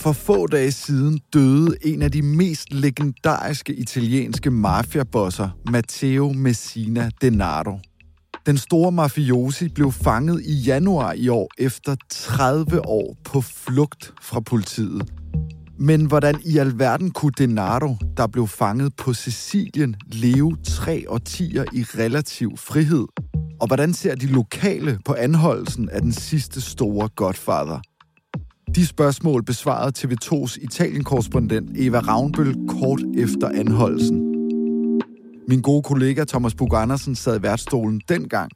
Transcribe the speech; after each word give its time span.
For 0.00 0.12
få 0.12 0.46
dage 0.46 0.72
siden 0.72 1.20
døde 1.32 1.76
en 1.82 2.02
af 2.02 2.12
de 2.12 2.22
mest 2.22 2.72
legendariske 2.72 3.74
italienske 3.74 4.50
mafiabosser, 4.50 5.48
Matteo 5.70 6.32
Messina 6.32 7.10
Denaro. 7.22 7.78
Den 8.46 8.58
store 8.58 8.92
mafiosi 8.92 9.68
blev 9.68 9.92
fanget 9.92 10.42
i 10.44 10.54
januar 10.54 11.12
i 11.12 11.28
år 11.28 11.50
efter 11.58 11.96
30 12.10 12.86
år 12.86 13.16
på 13.24 13.40
flugt 13.40 14.12
fra 14.22 14.40
politiet. 14.40 15.10
Men 15.78 16.06
hvordan 16.06 16.34
i 16.44 16.58
alverden 16.58 17.10
kunne 17.10 17.32
Denaro, 17.38 17.96
der 18.16 18.26
blev 18.26 18.48
fanget 18.48 18.96
på 18.96 19.12
Sicilien, 19.12 19.96
leve 20.06 20.56
tre 20.64 21.04
årtier 21.08 21.64
i 21.72 21.82
relativ 21.82 22.56
frihed? 22.56 23.06
Og 23.60 23.66
hvordan 23.66 23.94
ser 23.94 24.14
de 24.14 24.26
lokale 24.26 24.98
på 25.04 25.14
anholdelsen 25.14 25.88
af 25.88 26.02
den 26.02 26.12
sidste 26.12 26.60
store 26.60 27.08
godfather? 27.08 27.80
De 28.74 28.86
spørgsmål 28.86 29.44
besvarede 29.44 29.92
TV2's 29.98 30.64
Italien-korrespondent 30.64 31.70
Eva 31.76 31.98
Ravnbøl 31.98 32.54
kort 32.68 33.00
efter 33.18 33.48
anholdelsen. 33.48 34.18
Min 35.48 35.62
gode 35.62 35.82
kollega 35.82 36.24
Thomas 36.24 36.54
Bug 36.54 36.74
Andersen 36.74 37.14
sad 37.14 37.38
i 37.38 37.42
værtsstolen 37.42 38.00
dengang. 38.08 38.50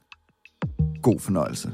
God 1.01 1.19
fornøjelse. 1.19 1.71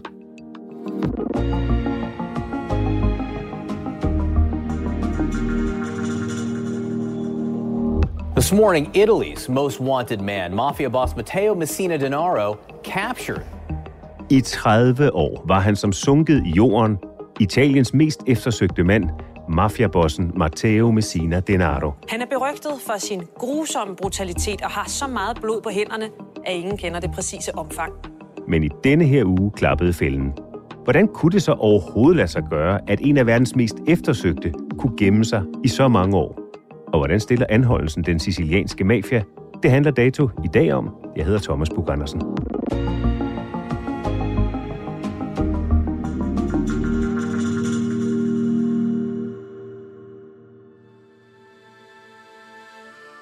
This 8.36 8.54
morning, 8.54 8.98
Italy's 8.98 9.52
most 9.52 9.80
wanted 9.80 10.18
man, 10.18 10.56
mafia 10.56 10.88
boss 10.88 11.16
Matteo 11.16 11.56
Messina 11.56 11.98
Denaro, 11.98 12.56
captured. 12.84 13.42
I 14.30 14.42
30 14.42 15.14
år 15.14 15.44
var 15.48 15.60
han 15.60 15.76
som 15.76 15.94
sunket 15.94 16.44
i 16.46 16.50
jorden 16.50 16.98
Italiens 17.40 17.94
mest 17.94 18.24
eftersøgte 18.28 18.84
mand, 18.84 19.10
mafiabossen 19.50 20.32
Matteo 20.36 20.92
Messina 20.92 21.40
Denaro. 21.40 21.92
Han 22.10 22.22
er 22.22 22.26
berygtet 22.26 22.72
for 22.88 23.00
sin 23.00 23.22
grusomme 23.38 23.96
brutalitet 23.96 24.62
og 24.62 24.70
har 24.70 24.86
så 24.88 25.08
meget 25.08 25.38
blod 25.42 25.62
på 25.62 25.70
hænderne, 25.70 26.06
at 26.46 26.54
ingen 26.56 26.78
kender 26.78 27.00
det 27.00 27.12
præcise 27.12 27.56
omfang. 27.56 27.94
Men 28.48 28.64
i 28.64 28.70
denne 28.84 29.06
her 29.06 29.26
uge 29.26 29.52
klappede 29.52 29.94
fælden. 29.94 30.34
Hvordan 30.84 31.08
kunne 31.08 31.32
det 31.32 31.44
så 31.44 31.52
overhovedet 31.52 32.18
lade 32.18 32.28
sig 32.28 32.44
gøre, 32.50 32.80
at 32.88 33.00
en 33.02 33.18
af 33.18 33.26
verdens 33.26 33.56
mest 33.56 33.76
eftersøgte 33.88 34.54
kunne 34.80 34.98
gemme 34.98 35.26
sig 35.26 35.44
i 35.64 35.68
så 35.68 35.88
mange 35.88 36.18
år? 36.18 36.40
Og 36.88 37.00
hvordan 37.00 37.20
stiller 37.20 37.46
anholdelsen 37.50 38.04
den 38.04 38.20
sicilianske 38.20 38.84
mafia? 38.84 39.24
Det 39.64 39.72
handler 39.72 39.92
Dato 39.92 40.30
i 40.44 40.48
dag 40.54 40.74
om. 40.74 40.90
Jeg 41.16 41.26
hedder 41.26 41.40
Thomas 41.40 41.70
Bug 41.70 41.90
Andersen. 41.92 42.22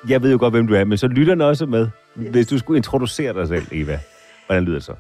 Jeg 0.10 0.22
ved 0.22 0.32
jo 0.32 0.38
godt, 0.40 0.54
hvem 0.54 0.68
du 0.68 0.74
er, 0.74 0.84
men 0.84 0.98
så 0.98 1.08
lytterne 1.08 1.46
også 1.46 1.66
med. 1.66 1.88
Hvis 2.16 2.48
du 2.48 2.58
skulle 2.58 2.78
introducere 2.78 3.34
dig 3.34 3.48
selv, 3.48 3.68
Eva. 3.72 4.00
Hvordan 4.46 4.64
lyder 4.64 4.76
det 4.76 4.84
så? 4.84 4.94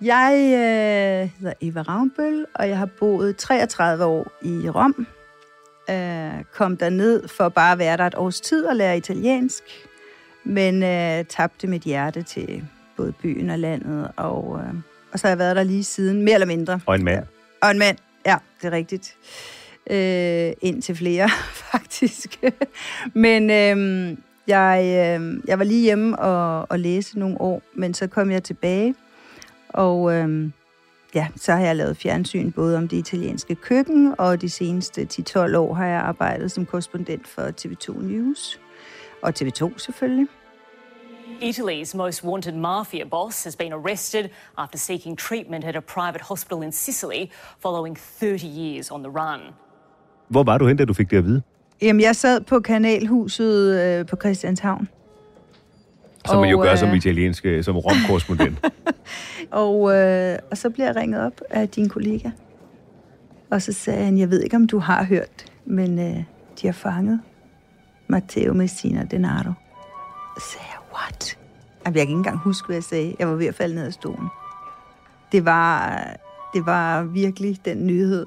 Jeg 0.00 0.32
øh, 0.34 1.30
hedder 1.40 1.52
Eva 1.60 1.82
Ravnbøl, 1.82 2.46
og 2.54 2.68
jeg 2.68 2.78
har 2.78 2.88
boet 2.98 3.36
33 3.36 4.04
år 4.04 4.32
i 4.42 4.68
Rom. 4.68 5.06
Øh, 5.90 6.44
kom 6.54 6.78
ned 6.90 7.28
for 7.28 7.48
bare 7.48 7.72
at 7.72 7.78
være 7.78 7.96
der 7.96 8.06
et 8.06 8.14
års 8.14 8.40
tid 8.40 8.64
og 8.64 8.76
lære 8.76 8.96
italiensk, 8.96 9.62
men 10.44 10.82
øh, 10.82 11.24
tabte 11.24 11.66
mit 11.66 11.82
hjerte 11.82 12.22
til 12.22 12.64
både 12.96 13.12
byen 13.12 13.50
og 13.50 13.58
landet, 13.58 14.08
og, 14.16 14.60
øh, 14.60 14.74
og 15.12 15.18
så 15.18 15.26
har 15.26 15.30
jeg 15.30 15.38
været 15.38 15.56
der 15.56 15.62
lige 15.62 15.84
siden, 15.84 16.22
mere 16.22 16.34
eller 16.34 16.46
mindre. 16.46 16.80
Og 16.86 16.94
en 16.94 17.04
mand. 17.04 17.24
Og 17.62 17.70
en 17.70 17.78
mand, 17.78 17.96
ja, 18.26 18.36
det 18.60 18.66
er 18.66 18.72
rigtigt. 18.72 19.16
Øh, 19.90 20.52
ind 20.60 20.82
til 20.82 20.96
flere, 20.96 21.28
faktisk. 21.72 22.40
men 23.14 23.50
øh, 23.50 24.16
jeg, 24.46 24.80
øh, 24.82 25.40
jeg 25.48 25.58
var 25.58 25.64
lige 25.64 25.82
hjemme 25.82 26.18
og, 26.18 26.66
og 26.70 26.78
læse 26.78 27.18
nogle 27.18 27.40
år, 27.40 27.62
men 27.74 27.94
så 27.94 28.06
kom 28.06 28.30
jeg 28.30 28.42
tilbage, 28.42 28.94
og 29.68 30.14
øh, 30.14 30.50
ja, 31.14 31.28
så 31.36 31.52
har 31.52 31.60
jeg 31.60 31.76
lavet 31.76 31.96
fjernsyn 31.96 32.52
både 32.52 32.76
om 32.76 32.88
det 32.88 32.96
italienske 32.96 33.54
køkken, 33.54 34.14
og 34.18 34.40
de 34.40 34.50
seneste 34.50 35.08
10-12 35.12 35.56
år 35.56 35.74
har 35.74 35.86
jeg 35.86 36.00
arbejdet 36.00 36.52
som 36.52 36.66
korrespondent 36.66 37.28
for 37.28 37.42
TV2 37.42 38.02
News, 38.02 38.60
og 39.22 39.32
TV2 39.38 39.78
selvfølgelig. 39.78 40.26
Italy's 41.40 41.96
most 41.96 42.24
wanted 42.24 42.52
mafia 42.52 43.04
boss 43.04 43.44
has 43.44 43.56
been 43.56 43.72
arrested 43.72 44.28
after 44.56 44.78
seeking 44.78 45.18
treatment 45.18 45.64
at 45.64 45.76
a 45.76 45.80
private 45.80 46.20
hospital 46.20 46.62
in 46.62 46.72
Sicily 46.72 47.30
following 47.58 47.96
30 47.96 48.46
years 48.46 48.90
on 48.90 49.02
the 49.02 49.10
run. 49.10 49.40
Hvor 50.32 50.42
var 50.42 50.58
du 50.58 50.66
hen, 50.66 50.76
da 50.76 50.84
du 50.84 50.94
fik 50.94 51.10
det 51.10 51.16
at 51.16 51.24
vide? 51.24 51.42
Jamen, 51.82 52.00
jeg 52.00 52.16
sad 52.16 52.40
på 52.40 52.60
kanalhuset 52.60 53.80
øh, 53.80 54.06
på 54.06 54.16
Christianshavn. 54.16 54.88
Som 56.26 56.40
man 56.40 56.50
jo 56.50 56.58
gør 56.62 56.72
øh, 56.72 56.78
som 56.78 56.94
italiensk, 56.94 57.46
øh, 57.46 57.64
som 57.64 57.76
romkorrespondent. 57.76 58.66
Og, 59.50 59.94
øh, 59.96 60.38
og 60.50 60.58
så 60.58 60.70
bliver 60.70 60.86
jeg 60.86 60.96
ringet 60.96 61.20
op 61.20 61.40
af 61.50 61.68
din 61.68 61.88
kollega. 61.88 62.30
Og 63.50 63.62
så 63.62 63.72
sagde 63.72 64.04
han, 64.04 64.18
jeg 64.18 64.30
ved 64.30 64.42
ikke, 64.42 64.56
om 64.56 64.66
du 64.66 64.78
har 64.78 65.04
hørt, 65.04 65.52
men 65.64 65.98
øh, 65.98 66.24
de 66.62 66.66
har 66.66 66.72
fanget 66.72 67.20
Matteo 68.08 68.54
Messina 68.54 69.06
Denaro. 69.10 69.52
Så 70.38 70.44
sagde 70.52 70.66
jeg, 70.70 70.78
what? 70.94 71.38
Jamen, 71.86 71.96
jeg 71.96 72.06
kan 72.06 72.08
ikke 72.08 72.12
engang 72.12 72.38
huske, 72.38 72.66
hvad 72.66 72.76
jeg 72.76 72.84
sagde. 72.84 73.16
Jeg 73.18 73.28
var 73.28 73.34
ved 73.34 73.46
at 73.46 73.54
falde 73.54 73.74
ned 73.74 73.86
af 73.86 73.92
stolen. 73.92 74.28
Det 75.32 75.44
var, 75.44 75.98
det 76.54 76.66
var 76.66 77.02
virkelig 77.02 77.58
den 77.64 77.86
nyhed, 77.86 78.26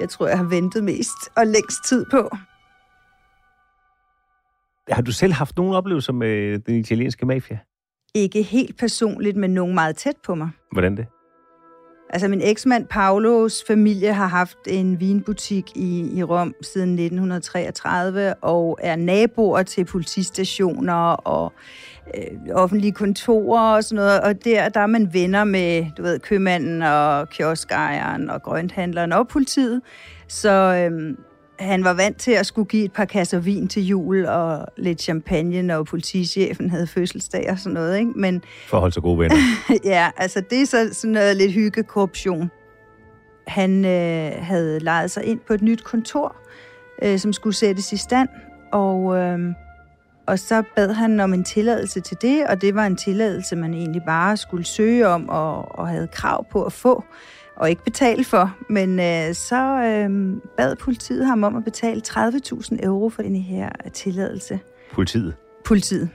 jeg 0.00 0.08
tror, 0.08 0.28
jeg 0.28 0.38
har 0.38 0.44
ventet 0.44 0.84
mest 0.84 1.18
og 1.36 1.46
længst 1.46 1.84
tid 1.84 2.04
på. 2.10 2.30
Har 4.90 5.02
du 5.02 5.12
selv 5.12 5.32
haft 5.32 5.56
nogen 5.56 5.74
oplevelser 5.74 6.12
med 6.12 6.58
den 6.58 6.74
italienske 6.74 7.26
mafia? 7.26 7.58
Ikke 8.14 8.42
helt 8.42 8.78
personligt, 8.78 9.36
men 9.36 9.50
nogen 9.50 9.74
meget 9.74 9.96
tæt 9.96 10.16
på 10.24 10.34
mig. 10.34 10.50
Hvordan 10.72 10.96
det? 10.96 11.06
Altså 12.10 12.28
min 12.28 12.40
eksmand 12.42 12.86
Paulos 12.86 13.64
familie 13.66 14.14
har 14.14 14.26
haft 14.26 14.58
en 14.66 15.00
vinbutik 15.00 15.64
i, 15.74 16.18
i 16.18 16.22
Rom 16.22 16.54
siden 16.62 16.90
1933 16.90 18.34
og 18.34 18.78
er 18.82 18.96
naboer 18.96 19.62
til 19.62 19.84
politistationer 19.84 21.12
og 21.12 21.52
øh, 22.14 22.54
offentlige 22.54 22.92
kontorer 22.92 23.76
og 23.76 23.84
sådan 23.84 23.96
noget. 23.96 24.20
Og 24.20 24.44
der, 24.44 24.68
der 24.68 24.80
er 24.80 24.86
man 24.86 25.14
venner 25.14 25.44
med, 25.44 25.86
du 25.96 26.02
ved, 26.02 26.18
købmanden 26.18 26.82
og 26.82 27.28
kioskejeren 27.28 28.30
og 28.30 28.42
grønthandleren 28.42 29.12
og 29.12 29.28
politiet. 29.28 29.80
Så 30.28 30.50
øh, 30.90 31.14
han 31.58 31.84
var 31.84 31.92
vant 31.92 32.16
til 32.16 32.32
at 32.32 32.46
skulle 32.46 32.68
give 32.68 32.84
et 32.84 32.92
par 32.92 33.04
kasser 33.04 33.38
vin 33.38 33.68
til 33.68 33.86
jul 33.86 34.26
og 34.26 34.66
lidt 34.76 35.02
champagne, 35.02 35.62
når 35.62 35.82
politichefen 35.82 36.70
havde 36.70 36.86
fødselsdag 36.86 37.50
og 37.50 37.58
sådan 37.58 37.74
noget. 37.74 37.98
Ikke? 37.98 38.10
Men, 38.16 38.42
For 38.66 38.76
at 38.76 38.80
holde 38.80 38.94
sig 38.94 39.02
gode 39.02 39.18
venner. 39.18 39.36
ja, 39.84 40.10
altså 40.16 40.42
det 40.50 40.62
er 40.62 40.66
så 40.66 40.88
sådan 40.92 41.10
noget 41.10 41.36
lidt 41.36 41.52
hyggekorruption. 41.52 42.50
Han 43.46 43.84
øh, 43.84 44.32
havde 44.38 44.78
lejet 44.78 45.10
sig 45.10 45.24
ind 45.24 45.40
på 45.46 45.52
et 45.52 45.62
nyt 45.62 45.84
kontor, 45.84 46.36
øh, 47.02 47.18
som 47.18 47.32
skulle 47.32 47.56
sættes 47.56 47.92
i 47.92 47.96
stand, 47.96 48.28
og, 48.72 49.16
øh, 49.16 49.38
og 50.26 50.38
så 50.38 50.62
bad 50.76 50.92
han 50.92 51.20
om 51.20 51.34
en 51.34 51.44
tilladelse 51.44 52.00
til 52.00 52.16
det, 52.22 52.46
og 52.46 52.62
det 52.62 52.74
var 52.74 52.86
en 52.86 52.96
tilladelse, 52.96 53.56
man 53.56 53.74
egentlig 53.74 54.02
bare 54.06 54.36
skulle 54.36 54.64
søge 54.64 55.08
om 55.08 55.28
og, 55.28 55.78
og 55.78 55.88
havde 55.88 56.08
krav 56.08 56.46
på 56.50 56.64
at 56.64 56.72
få 56.72 57.04
og 57.58 57.70
ikke 57.70 57.84
betale 57.84 58.24
for. 58.24 58.56
Men 58.68 59.00
øh, 59.00 59.34
så 59.34 59.62
øh, 59.82 60.36
bad 60.56 60.76
politiet 60.76 61.26
ham 61.26 61.44
om 61.44 61.56
at 61.56 61.64
betale 61.64 62.02
30.000 62.08 62.84
euro 62.86 63.08
for 63.08 63.22
den 63.22 63.36
her 63.36 63.68
tilladelse. 63.92 64.60
Politiet? 64.92 65.34
Politiet, 65.64 66.08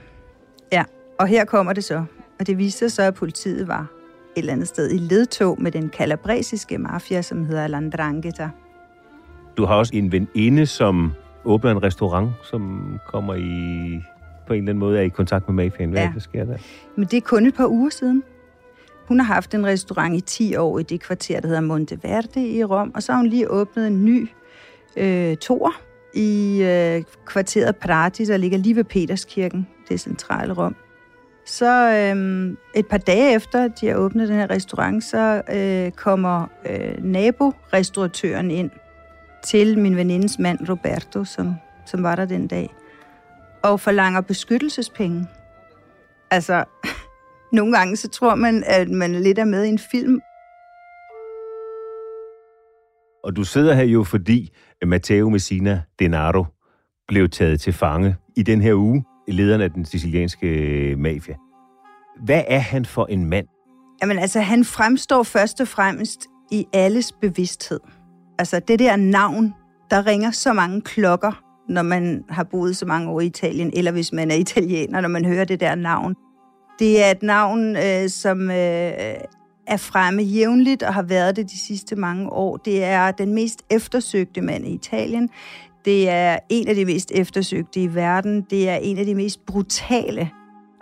ja. 0.72 0.84
Og 1.18 1.26
her 1.26 1.44
kommer 1.44 1.72
det 1.72 1.84
så. 1.84 2.04
Og 2.40 2.46
det 2.46 2.58
viste 2.58 2.78
sig 2.78 2.92
så, 2.92 3.02
at 3.02 3.14
politiet 3.14 3.68
var 3.68 3.80
et 4.36 4.38
eller 4.40 4.52
andet 4.52 4.68
sted 4.68 4.90
i 4.90 4.96
ledtog 4.98 5.62
med 5.62 5.72
den 5.72 5.88
kalabresiske 5.88 6.78
mafia, 6.78 7.22
som 7.22 7.44
hedder 7.44 7.66
Landrangheta. 7.66 8.48
Du 9.56 9.64
har 9.64 9.74
også 9.74 9.96
en 9.96 10.12
veninde, 10.12 10.66
som 10.66 11.12
åbner 11.44 11.70
en 11.70 11.82
restaurant, 11.82 12.30
som 12.42 12.94
kommer 13.06 13.34
i 13.34 14.00
på 14.46 14.52
en 14.52 14.58
eller 14.58 14.70
anden 14.70 14.78
måde 14.78 14.98
er 14.98 15.02
i 15.02 15.08
kontakt 15.08 15.48
med 15.48 15.64
mafiaen. 15.64 15.90
Hvad 15.90 16.00
Ja. 16.00 16.06
ja. 16.06 16.12
der 16.14 16.20
sker 16.20 16.44
der? 16.44 16.56
Men 16.96 17.06
det 17.06 17.16
er 17.16 17.20
kun 17.20 17.46
et 17.46 17.54
par 17.54 17.66
uger 17.66 17.90
siden. 17.90 18.22
Hun 19.08 19.20
har 19.20 19.34
haft 19.34 19.54
en 19.54 19.66
restaurant 19.66 20.16
i 20.16 20.20
10 20.20 20.56
år 20.56 20.78
i 20.78 20.82
det 20.82 21.00
kvarter, 21.00 21.40
der 21.40 21.48
hedder 21.48 21.60
Monteverde 21.60 22.48
i 22.48 22.64
Rom, 22.64 22.92
og 22.94 23.02
så 23.02 23.12
har 23.12 23.16
hun 23.16 23.26
lige 23.26 23.50
åbnet 23.50 23.86
en 23.86 24.04
ny 24.04 24.28
øh, 24.96 25.36
tor 25.36 25.74
i 26.14 26.62
øh, 26.62 27.02
kvarteret 27.26 27.76
Prati, 27.76 28.24
der 28.24 28.36
ligger 28.36 28.58
lige 28.58 28.76
ved 28.76 28.84
Peterskirken, 28.84 29.68
det 29.88 30.00
centrale 30.00 30.52
Rom. 30.52 30.76
Så 31.46 31.90
øh, 31.90 32.56
et 32.74 32.86
par 32.86 32.98
dage 32.98 33.34
efter, 33.34 33.68
de 33.68 33.86
har 33.86 33.94
åbnet 33.94 34.28
den 34.28 34.36
her 34.36 34.50
restaurant, 34.50 35.04
så 35.04 35.42
øh, 35.52 35.92
kommer 35.92 36.46
øh, 36.70 37.04
naborestauratøren 37.04 38.50
ind 38.50 38.70
til 39.44 39.78
min 39.78 39.96
venindes 39.96 40.38
mand 40.38 40.68
Roberto, 40.68 41.24
som, 41.24 41.54
som 41.86 42.02
var 42.02 42.16
der 42.16 42.24
den 42.24 42.46
dag, 42.46 42.74
og 43.62 43.80
forlanger 43.80 44.20
beskyttelsespenge. 44.20 45.26
Altså, 46.30 46.64
nogle 47.54 47.76
gange 47.76 47.96
så 47.96 48.08
tror 48.08 48.34
man, 48.34 48.64
at 48.66 48.88
man 48.88 49.14
lidt 49.14 49.38
er 49.38 49.44
med 49.44 49.64
i 49.64 49.68
en 49.68 49.78
film. 49.78 50.20
Og 53.24 53.36
du 53.36 53.44
sidder 53.44 53.74
her 53.74 53.84
jo, 53.84 54.04
fordi 54.04 54.50
Matteo 54.86 55.30
Messina 55.30 55.82
Denaro 55.98 56.44
blev 57.08 57.28
taget 57.28 57.60
til 57.60 57.72
fange 57.72 58.16
i 58.36 58.42
den 58.42 58.60
her 58.60 58.74
uge, 58.74 59.04
lederen 59.28 59.60
af 59.60 59.70
den 59.70 59.84
sicilianske 59.84 60.46
øh, 60.46 60.98
mafia. 60.98 61.34
Hvad 62.24 62.42
er 62.46 62.58
han 62.58 62.84
for 62.84 63.06
en 63.06 63.26
mand? 63.26 63.46
Jamen 64.02 64.18
altså, 64.18 64.40
han 64.40 64.64
fremstår 64.64 65.22
først 65.22 65.60
og 65.60 65.68
fremmest 65.68 66.26
i 66.50 66.66
alles 66.72 67.12
bevidsthed. 67.12 67.80
Altså, 68.38 68.60
det 68.68 68.78
der 68.78 68.96
navn, 68.96 69.54
der 69.90 70.06
ringer 70.06 70.30
så 70.30 70.52
mange 70.52 70.80
klokker, 70.80 71.42
når 71.68 71.82
man 71.82 72.24
har 72.28 72.44
boet 72.44 72.76
så 72.76 72.86
mange 72.86 73.10
år 73.10 73.20
i 73.20 73.26
Italien, 73.26 73.70
eller 73.74 73.92
hvis 73.92 74.12
man 74.12 74.30
er 74.30 74.34
italiener, 74.34 75.00
når 75.00 75.08
man 75.08 75.24
hører 75.24 75.44
det 75.44 75.60
der 75.60 75.74
navn. 75.74 76.14
Det 76.78 77.04
er 77.04 77.10
et 77.10 77.22
navn, 77.22 77.76
øh, 77.76 78.08
som 78.08 78.50
øh, 78.50 78.56
er 79.66 79.76
fremme 79.76 80.22
jævnligt 80.22 80.82
og 80.82 80.94
har 80.94 81.02
været 81.02 81.36
det 81.36 81.50
de 81.50 81.58
sidste 81.58 81.96
mange 81.96 82.32
år. 82.32 82.56
Det 82.56 82.84
er 82.84 83.10
den 83.10 83.34
mest 83.34 83.62
eftersøgte 83.70 84.40
mand 84.40 84.66
i 84.66 84.74
Italien. 84.74 85.30
Det 85.84 86.08
er 86.08 86.38
en 86.48 86.68
af 86.68 86.74
de 86.74 86.84
mest 86.84 87.12
eftersøgte 87.14 87.82
i 87.82 87.94
verden. 87.94 88.42
Det 88.50 88.68
er 88.68 88.76
en 88.76 88.98
af 88.98 89.06
de 89.06 89.14
mest 89.14 89.46
brutale 89.46 90.30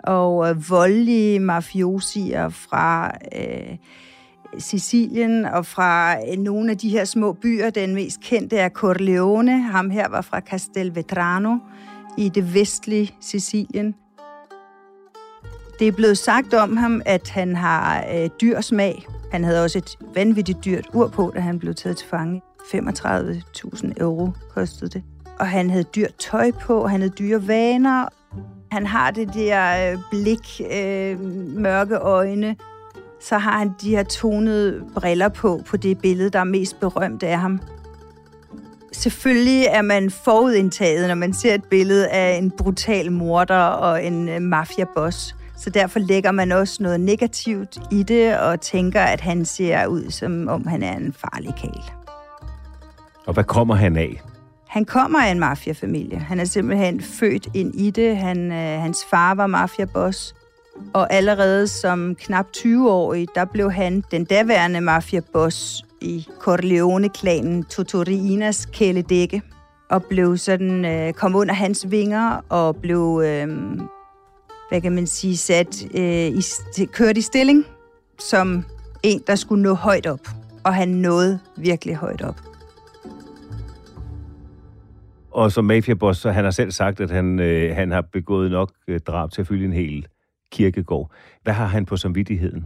og 0.03 0.49
øh, 0.49 0.69
voldelige 0.69 1.39
mafiosier 1.39 2.49
fra 2.49 3.11
øh, 3.35 3.77
Sicilien 4.57 5.45
og 5.45 5.65
fra 5.65 6.15
øh, 6.15 6.37
nogle 6.37 6.71
af 6.71 6.77
de 6.77 6.89
her 6.89 7.05
små 7.05 7.33
byer. 7.33 7.69
Den 7.69 7.95
mest 7.95 8.19
kendte 8.21 8.57
er 8.57 8.69
Corleone. 8.69 9.61
Ham 9.61 9.89
her 9.89 10.09
var 10.09 10.21
fra 10.21 10.39
Castelvetrano 10.39 11.57
i 12.17 12.29
det 12.29 12.53
vestlige 12.53 13.13
Sicilien. 13.21 13.95
Det 15.83 15.91
er 15.91 15.95
blevet 15.95 16.17
sagt 16.17 16.53
om 16.53 16.77
ham, 16.77 17.01
at 17.05 17.29
han 17.29 17.55
har 17.55 18.05
øh, 18.13 18.29
dyr 18.41 18.61
smag. 18.61 19.05
Han 19.31 19.43
havde 19.43 19.63
også 19.63 19.77
et 19.77 19.97
vanvittigt 20.15 20.65
dyrt 20.65 20.87
ur 20.93 21.07
på, 21.07 21.31
da 21.35 21.39
han 21.39 21.59
blev 21.59 21.75
taget 21.75 21.97
til 21.97 22.07
fange. 22.07 22.41
35.000 22.61 23.91
euro 23.97 24.29
kostede 24.53 24.89
det. 24.89 25.03
Og 25.39 25.47
han 25.47 25.69
havde 25.69 25.83
dyrt 25.83 26.15
tøj 26.19 26.51
på, 26.51 26.87
han 26.87 27.01
havde 27.01 27.13
dyre 27.19 27.47
vaner. 27.47 28.05
Han 28.71 28.85
har 28.85 29.11
det 29.11 29.33
der 29.33 29.91
øh, 29.91 29.97
blik, 30.11 30.61
øh, 30.73 31.19
mørke 31.57 31.95
øjne. 31.95 32.55
Så 33.21 33.37
har 33.37 33.57
han 33.57 33.71
de 33.81 33.89
her 33.89 34.03
tonede 34.03 34.83
briller 34.95 35.29
på, 35.29 35.61
på 35.65 35.77
det 35.77 35.97
billede, 35.97 36.29
der 36.29 36.39
er 36.39 36.43
mest 36.43 36.79
berømt 36.79 37.23
af 37.23 37.39
ham. 37.39 37.59
Selvfølgelig 38.91 39.65
er 39.65 39.81
man 39.81 40.11
forudindtaget, 40.11 41.07
når 41.07 41.15
man 41.15 41.33
ser 41.33 41.53
et 41.53 41.63
billede 41.63 42.09
af 42.09 42.37
en 42.37 42.51
brutal 42.51 43.11
morder 43.11 43.63
og 43.65 44.05
en 44.05 44.29
øh, 44.29 44.41
mafiaboss. 44.41 45.35
Så 45.63 45.69
derfor 45.69 45.99
lægger 45.99 46.31
man 46.31 46.51
også 46.51 46.83
noget 46.83 46.99
negativt 46.99 47.77
i 47.91 48.03
det 48.03 48.39
og 48.39 48.61
tænker, 48.61 49.01
at 49.01 49.21
han 49.21 49.45
ser 49.45 49.85
ud, 49.85 50.09
som 50.09 50.47
om 50.47 50.67
han 50.67 50.83
er 50.83 50.97
en 50.97 51.13
farlig 51.13 51.53
kæl. 51.57 51.81
Og 53.27 53.33
hvad 53.33 53.43
kommer 53.43 53.75
han 53.75 53.97
af? 53.97 54.21
Han 54.67 54.85
kommer 54.85 55.19
af 55.19 55.31
en 55.31 55.39
mafiafamilie. 55.39 56.19
Han 56.19 56.39
er 56.39 56.45
simpelthen 56.45 57.01
født 57.01 57.47
ind 57.53 57.75
i 57.75 57.89
det. 57.89 58.17
Han, 58.17 58.51
øh, 58.51 58.81
hans 58.81 59.05
far 59.09 59.33
var 59.33 59.47
mafiaboss. 59.47 60.35
Og 60.93 61.13
allerede 61.13 61.67
som 61.67 62.15
knap 62.15 62.45
20-årig, 62.57 63.27
der 63.35 63.45
blev 63.45 63.71
han 63.71 64.03
den 64.11 64.25
daværende 64.25 64.81
mafiaboss 64.81 65.85
i 66.01 66.27
Corleone-klanen 66.39 67.63
Totorinas 67.63 68.65
kæledække. 68.65 69.41
Og 69.89 70.03
blev 70.03 70.37
sådan, 70.37 70.85
øh, 70.85 71.13
kom 71.13 71.35
under 71.35 71.53
hans 71.53 71.91
vinger 71.91 72.45
og 72.49 72.75
blev, 72.75 73.21
øh, 73.25 73.47
hvad 74.73 74.81
kan 74.81 74.91
man 74.91 75.07
sige, 75.07 75.37
sat, 75.37 75.87
øh, 75.95 76.27
i, 76.27 76.41
kørt 76.85 77.17
i 77.17 77.21
stilling 77.21 77.65
som 78.19 78.63
en, 79.03 79.21
der 79.27 79.35
skulle 79.35 79.63
nå 79.63 79.73
højt 79.73 80.07
op. 80.07 80.19
Og 80.63 80.73
han 80.75 80.87
nåede 80.87 81.39
virkelig 81.57 81.95
højt 81.95 82.21
op. 82.21 82.35
Og 85.31 85.51
som 85.51 85.65
mafiaboss, 85.65 86.19
så 86.19 86.31
han 86.31 86.43
har 86.43 86.51
selv 86.51 86.71
sagt, 86.71 86.99
at 86.99 87.11
han, 87.11 87.39
øh, 87.39 87.75
han 87.75 87.91
har 87.91 88.01
begået 88.01 88.51
nok 88.51 88.71
øh, 88.87 88.99
drab 88.99 89.31
til 89.31 89.41
at 89.41 89.47
fylde 89.47 89.65
en 89.65 89.73
hel 89.73 90.07
kirkegård. 90.51 91.11
Hvad 91.43 91.53
har 91.53 91.65
han 91.65 91.85
på 91.85 91.97
samvittigheden? 91.97 92.65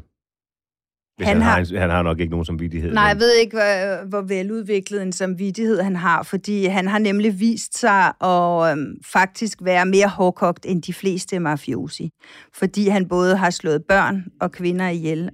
Hvis 1.17 1.27
Han 1.27 1.37
han, 1.37 1.43
har- 1.43 1.51
har, 1.73 1.79
han 1.79 1.89
har 1.89 2.01
nok 2.03 2.19
ikke 2.19 2.31
nogen 2.31 2.45
samvittighed. 2.45 2.93
Nej, 2.93 3.03
jeg 3.03 3.15
men- 3.15 3.19
ved 3.19 3.33
ikke, 3.35 3.57
hvor, 3.57 4.05
hvor 4.09 4.21
veludviklet 4.21 5.01
en 5.01 5.11
samvittighed 5.11 5.81
han 5.81 5.95
har, 5.95 6.23
fordi 6.23 6.65
han 6.65 6.87
har 6.87 6.99
nemlig 6.99 7.39
vist 7.39 7.79
sig 7.79 8.05
at 8.23 8.71
øhm, 8.71 8.95
faktisk 9.05 9.57
være 9.61 9.85
mere 9.85 10.07
hårdkogt 10.07 10.65
end 10.65 10.81
de 10.81 10.93
fleste 10.93 11.39
mafiosi. 11.39 12.09
Fordi 12.53 12.87
han 12.87 13.07
både 13.07 13.37
har 13.37 13.49
slået 13.49 13.83
børn 13.89 14.25
og 14.41 14.51
kvinder 14.51 14.87
ihjel. 14.89 15.29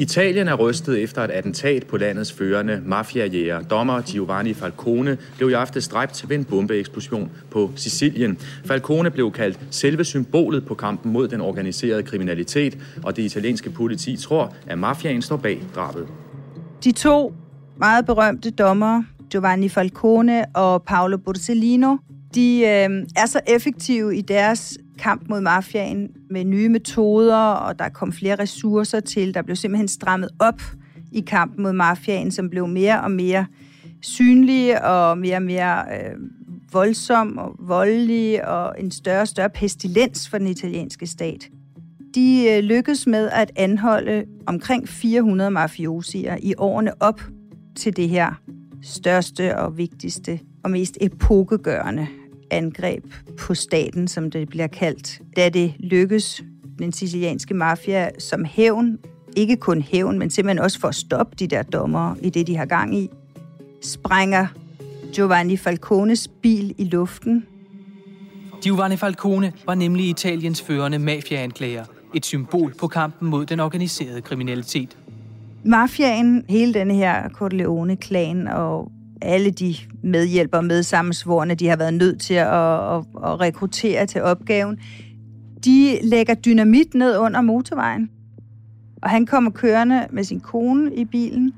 Italien 0.00 0.48
er 0.48 0.54
rystet 0.54 1.02
efter 1.02 1.22
et 1.22 1.30
attentat 1.30 1.86
på 1.86 1.96
landets 1.96 2.32
førende 2.32 2.82
mafiajæger. 2.84 3.62
Dommer 3.62 4.00
Giovanni 4.00 4.54
Falcone 4.54 5.18
blev 5.36 5.50
i 5.50 5.52
aftes 5.52 5.88
dræbt 5.88 6.28
ved 6.28 6.36
en 6.36 6.44
bombeeksplosion 6.44 7.30
på 7.50 7.70
Sicilien. 7.76 8.38
Falcone 8.64 9.10
blev 9.10 9.32
kaldt 9.32 9.58
selve 9.70 10.04
symbolet 10.04 10.66
på 10.66 10.74
kampen 10.74 11.12
mod 11.12 11.28
den 11.28 11.40
organiserede 11.40 12.02
kriminalitet, 12.02 12.78
og 13.04 13.16
det 13.16 13.22
italienske 13.22 13.70
politi 13.70 14.16
tror, 14.16 14.54
at 14.66 14.78
mafiaen 14.78 15.22
står 15.22 15.36
bag 15.36 15.62
drabet. 15.74 16.06
De 16.84 16.92
to 16.92 17.34
meget 17.76 18.06
berømte 18.06 18.50
dommer, 18.50 19.02
Giovanni 19.30 19.68
Falcone 19.68 20.44
og 20.54 20.82
Paolo 20.82 21.16
Borsellino, 21.16 21.96
de 22.34 22.60
øh, 22.60 23.06
er 23.16 23.26
så 23.26 23.40
effektive 23.46 24.16
i 24.16 24.20
deres 24.20 24.78
kamp 25.00 25.28
mod 25.28 25.40
mafiaen 25.40 26.10
med 26.30 26.44
nye 26.44 26.68
metoder, 26.68 27.36
og 27.36 27.78
der 27.78 27.88
kom 27.88 28.12
flere 28.12 28.36
ressourcer 28.36 29.00
til. 29.00 29.34
Der 29.34 29.42
blev 29.42 29.56
simpelthen 29.56 29.88
strammet 29.88 30.30
op 30.38 30.62
i 31.12 31.20
kampen 31.20 31.62
mod 31.62 31.72
mafiaen, 31.72 32.30
som 32.30 32.50
blev 32.50 32.68
mere 32.68 33.00
og 33.00 33.10
mere 33.10 33.46
synlige 34.02 34.84
og 34.84 35.18
mere 35.18 35.36
og 35.36 35.42
mere 35.42 35.84
øh, 35.92 36.16
voldsom 36.72 37.38
og 37.38 37.56
voldelig 37.58 38.48
og 38.48 38.74
en 38.78 38.90
større 38.90 39.20
og 39.20 39.28
større 39.28 39.50
pestilens 39.50 40.28
for 40.28 40.38
den 40.38 40.46
italienske 40.46 41.06
stat. 41.06 41.48
De 42.14 42.46
øh, 42.50 42.62
lykkedes 42.62 43.06
med 43.06 43.30
at 43.32 43.52
anholde 43.56 44.24
omkring 44.46 44.88
400 44.88 45.50
mafiosier 45.50 46.36
i 46.42 46.54
årene 46.58 47.02
op 47.02 47.20
til 47.76 47.96
det 47.96 48.08
her 48.08 48.40
største 48.82 49.58
og 49.58 49.78
vigtigste 49.78 50.40
og 50.64 50.70
mest 50.70 50.98
epokegørende 51.00 52.06
angreb 52.50 53.04
på 53.38 53.54
staten, 53.54 54.08
som 54.08 54.30
det 54.30 54.48
bliver 54.48 54.66
kaldt, 54.66 55.20
da 55.36 55.48
det 55.48 55.74
lykkes 55.78 56.42
den 56.78 56.92
sicilianske 56.92 57.54
mafia 57.54 58.08
som 58.18 58.44
hævn, 58.44 58.98
ikke 59.36 59.56
kun 59.56 59.82
hævn, 59.82 60.18
men 60.18 60.30
simpelthen 60.30 60.64
også 60.64 60.80
for 60.80 60.88
at 60.88 60.94
stoppe 60.94 61.36
de 61.38 61.46
der 61.46 61.62
dommer 61.62 62.14
i 62.22 62.30
det, 62.30 62.46
de 62.46 62.56
har 62.56 62.66
gang 62.66 62.96
i, 62.96 63.10
sprænger 63.82 64.46
Giovanni 65.12 65.56
Falcones 65.56 66.28
bil 66.28 66.74
i 66.78 66.84
luften. 66.84 67.46
Giovanni 68.62 68.96
Falcone 68.96 69.52
var 69.66 69.74
nemlig 69.74 70.08
Italiens 70.08 70.62
førende 70.62 70.98
mafiaanklager, 70.98 71.84
et 72.14 72.26
symbol 72.26 72.74
på 72.78 72.86
kampen 72.86 73.28
mod 73.28 73.46
den 73.46 73.60
organiserede 73.60 74.22
kriminalitet. 74.22 74.96
Mafiaen, 75.64 76.44
hele 76.48 76.74
den 76.74 76.90
her 76.90 77.28
Corleone-klan 77.28 78.48
og 78.48 78.92
alle 79.22 79.50
de 79.50 79.74
medhjælpere 80.02 80.62
med 80.62 80.68
medsammensvorene, 80.68 81.54
de 81.54 81.68
har 81.68 81.76
været 81.76 81.94
nødt 81.94 82.20
til 82.20 82.34
at, 82.34 82.94
at, 82.94 83.04
at 83.24 83.40
rekruttere 83.40 84.06
til 84.06 84.22
opgaven, 84.22 84.78
de 85.64 85.98
lægger 86.02 86.34
dynamit 86.34 86.94
ned 86.94 87.18
under 87.18 87.40
motorvejen. 87.40 88.10
Og 89.02 89.10
han 89.10 89.26
kommer 89.26 89.50
kørende 89.50 90.06
med 90.10 90.24
sin 90.24 90.40
kone 90.40 90.94
i 90.94 91.04
bilen, 91.04 91.52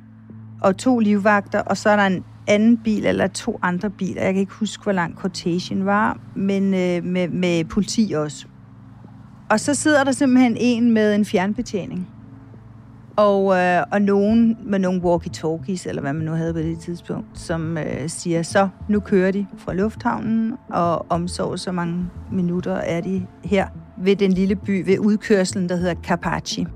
og 0.60 0.76
to 0.76 0.98
livvagter, 0.98 1.60
og 1.60 1.76
så 1.76 1.90
er 1.90 1.96
der 1.96 2.06
en 2.06 2.24
anden 2.46 2.76
bil 2.76 3.06
eller 3.06 3.26
to 3.26 3.58
andre 3.62 3.90
biler. 3.90 4.22
Jeg 4.22 4.32
kan 4.32 4.40
ikke 4.40 4.52
huske, 4.52 4.82
hvor 4.82 4.92
lang 4.92 5.20
quotation 5.20 5.84
var, 5.84 6.20
men 6.36 6.74
øh, 6.74 7.04
med, 7.04 7.28
med 7.28 7.64
politi 7.64 8.12
også. 8.16 8.46
Og 9.50 9.60
så 9.60 9.74
sidder 9.74 10.04
der 10.04 10.12
simpelthen 10.12 10.56
en 10.60 10.90
med 10.94 11.14
en 11.14 11.24
fjernbetjening. 11.24 12.08
Og, 13.16 13.56
øh, 13.56 13.82
og 13.92 14.02
nogen 14.02 14.58
med 14.62 14.78
nogle 14.78 15.00
walkie-talkies, 15.02 15.88
eller 15.88 16.02
hvad 16.02 16.12
man 16.12 16.24
nu 16.24 16.32
havde 16.32 16.52
på 16.52 16.58
det 16.58 16.78
tidspunkt, 16.78 17.38
som 17.38 17.78
øh, 17.78 18.08
siger, 18.08 18.42
så 18.42 18.68
nu 18.88 19.00
kører 19.00 19.30
de 19.30 19.46
fra 19.58 19.74
lufthavnen, 19.74 20.54
og 20.70 21.10
omsorg 21.10 21.58
så 21.58 21.72
mange 21.72 22.10
minutter 22.32 22.74
er 22.74 23.00
de 23.00 23.26
her 23.44 23.68
ved 23.98 24.16
den 24.16 24.32
lille 24.32 24.56
by, 24.56 24.86
ved 24.86 24.98
udkørslen, 24.98 25.68
der 25.68 25.76
hedder 25.76 25.94
Carpacci. 25.94 26.66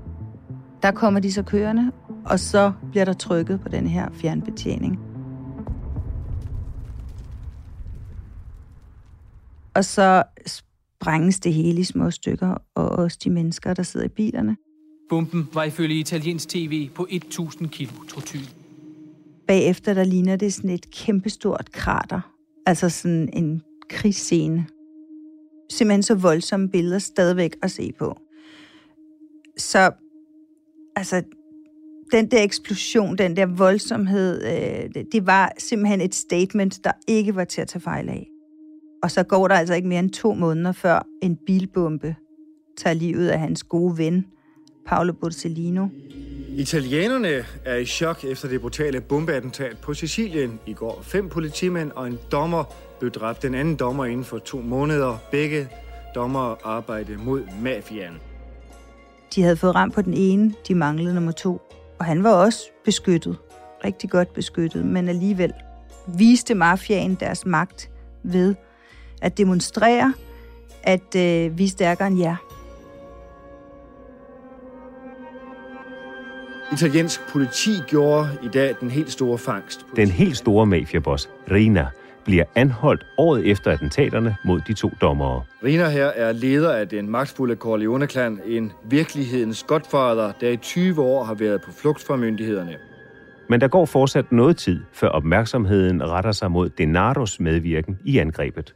Der 0.83 0.91
kommer 0.91 1.19
de 1.19 1.31
så 1.31 1.43
kørende, 1.43 1.91
og 2.25 2.39
så 2.39 2.71
bliver 2.91 3.05
der 3.05 3.13
trykket 3.13 3.61
på 3.61 3.69
den 3.69 3.87
her 3.87 4.09
fjernbetjening. 4.13 4.99
Og 9.73 9.85
så 9.85 10.23
sprænges 10.45 11.39
det 11.39 11.53
hele 11.53 11.79
i 11.79 11.83
små 11.83 12.11
stykker, 12.11 12.55
og 12.75 12.89
også 12.89 13.17
de 13.23 13.29
mennesker, 13.29 13.73
der 13.73 13.83
sidder 13.83 14.05
i 14.05 14.09
bilerne. 14.09 14.57
Bomben 15.09 15.49
var 15.53 15.63
ifølge 15.63 15.99
italiensk 15.99 16.49
tv 16.49 16.89
på 16.89 17.07
1000 17.09 17.69
kilo 17.69 17.91
trotyl. 18.07 18.49
Bagefter 19.47 19.93
der 19.93 20.03
ligner 20.03 20.35
det 20.35 20.53
sådan 20.53 20.69
et 20.69 20.91
kæmpestort 20.91 21.71
krater. 21.71 22.33
Altså 22.65 22.89
sådan 22.89 23.29
en 23.33 23.61
krigsscene. 23.89 24.65
Simpelthen 25.71 26.03
så 26.03 26.15
voldsomme 26.15 26.69
billeder 26.69 26.99
stadigvæk 26.99 27.55
at 27.61 27.71
se 27.71 27.91
på. 27.99 28.17
Så 29.57 29.91
altså, 30.95 31.23
den 32.11 32.31
der 32.31 32.43
eksplosion, 32.43 33.17
den 33.17 33.37
der 33.37 33.45
voldsomhed, 33.45 34.43
øh, 34.43 35.03
det 35.11 35.27
var 35.27 35.51
simpelthen 35.57 36.01
et 36.01 36.15
statement, 36.15 36.83
der 36.83 36.91
ikke 37.07 37.35
var 37.35 37.43
til 37.43 37.61
at 37.61 37.67
tage 37.67 37.81
fejl 37.81 38.09
af. 38.09 38.27
Og 39.03 39.11
så 39.11 39.23
går 39.23 39.47
der 39.47 39.55
altså 39.55 39.73
ikke 39.73 39.87
mere 39.87 39.99
end 39.99 40.09
to 40.09 40.33
måneder 40.33 40.71
før 40.71 41.07
en 41.21 41.37
bilbombe 41.45 42.15
tager 42.77 42.93
livet 42.93 43.29
af 43.29 43.39
hans 43.39 43.63
gode 43.63 43.97
ven, 43.97 44.25
Paolo 44.87 45.13
Borsellino. 45.13 45.87
Italienerne 46.49 47.45
er 47.65 47.75
i 47.75 47.85
chok 47.85 48.23
efter 48.23 48.47
det 48.47 48.61
brutale 48.61 49.01
bombeattentat 49.01 49.77
på 49.77 49.93
Sicilien 49.93 50.59
i 50.65 50.73
går. 50.73 50.99
Fem 51.01 51.29
politimænd 51.29 51.91
og 51.91 52.07
en 52.07 52.19
dommer 52.31 52.63
blev 52.99 53.11
dræbt. 53.11 53.41
Den 53.41 53.53
anden 53.53 53.75
dommer 53.75 54.05
inden 54.05 54.25
for 54.25 54.37
to 54.37 54.61
måneder. 54.61 55.17
Begge 55.31 55.67
dommer 56.15 56.55
arbejdede 56.63 57.17
mod 57.17 57.43
mafiaen. 57.61 58.13
De 59.35 59.41
havde 59.41 59.57
fået 59.57 59.75
ramt 59.75 59.93
på 59.93 60.01
den 60.01 60.13
ene, 60.13 60.53
de 60.67 60.75
manglede 60.75 61.13
nummer 61.13 61.31
to. 61.31 61.61
Og 61.99 62.05
han 62.05 62.23
var 62.23 62.33
også 62.33 62.59
beskyttet. 62.85 63.37
Rigtig 63.83 64.09
godt 64.09 64.33
beskyttet, 64.33 64.85
men 64.85 65.09
alligevel 65.09 65.53
viste 66.17 66.55
mafiaen 66.55 67.15
deres 67.15 67.45
magt 67.45 67.89
ved 68.23 68.55
at 69.21 69.37
demonstrere, 69.37 70.13
at 70.83 71.15
øh, 71.15 71.57
vi 71.57 71.63
er 71.63 71.69
stærkere 71.69 72.07
end 72.07 72.19
jer. 72.19 72.56
Italiensk 76.71 77.21
politi 77.29 77.71
gjorde 77.87 78.29
i 78.43 78.47
dag 78.47 78.75
den 78.79 78.91
helt 78.91 79.11
store 79.11 79.37
fangst. 79.37 79.85
Den 79.95 80.07
helt 80.07 80.37
store 80.37 80.65
mafiaboss, 80.65 81.29
Rina, 81.51 81.87
bliver 82.25 82.43
anholdt 82.55 83.05
året 83.17 83.51
efter 83.51 83.71
attentaterne 83.71 84.35
mod 84.45 84.61
de 84.67 84.73
to 84.73 84.91
dommere. 85.01 85.43
Rina 85.63 85.89
her 85.89 86.05
er 86.05 86.31
leder 86.31 86.73
af 86.73 86.87
den 86.87 87.09
magtfulde 87.09 87.55
Corleone-klan, 87.55 88.39
en 88.45 88.71
virkelighedens 88.89 89.63
godfader, 89.63 90.31
der 90.41 90.49
i 90.49 90.57
20 90.57 91.01
år 91.01 91.23
har 91.23 91.33
været 91.33 91.61
på 91.61 91.71
flugt 91.71 92.03
fra 92.03 92.15
myndighederne. 92.15 92.75
Men 93.49 93.61
der 93.61 93.67
går 93.67 93.85
fortsat 93.85 94.31
noget 94.31 94.57
tid, 94.57 94.79
før 94.93 95.07
opmærksomheden 95.07 96.09
retter 96.09 96.31
sig 96.31 96.51
mod 96.51 96.69
Denaros 96.69 97.39
medvirken 97.39 97.99
i 98.05 98.17
angrebet 98.17 98.73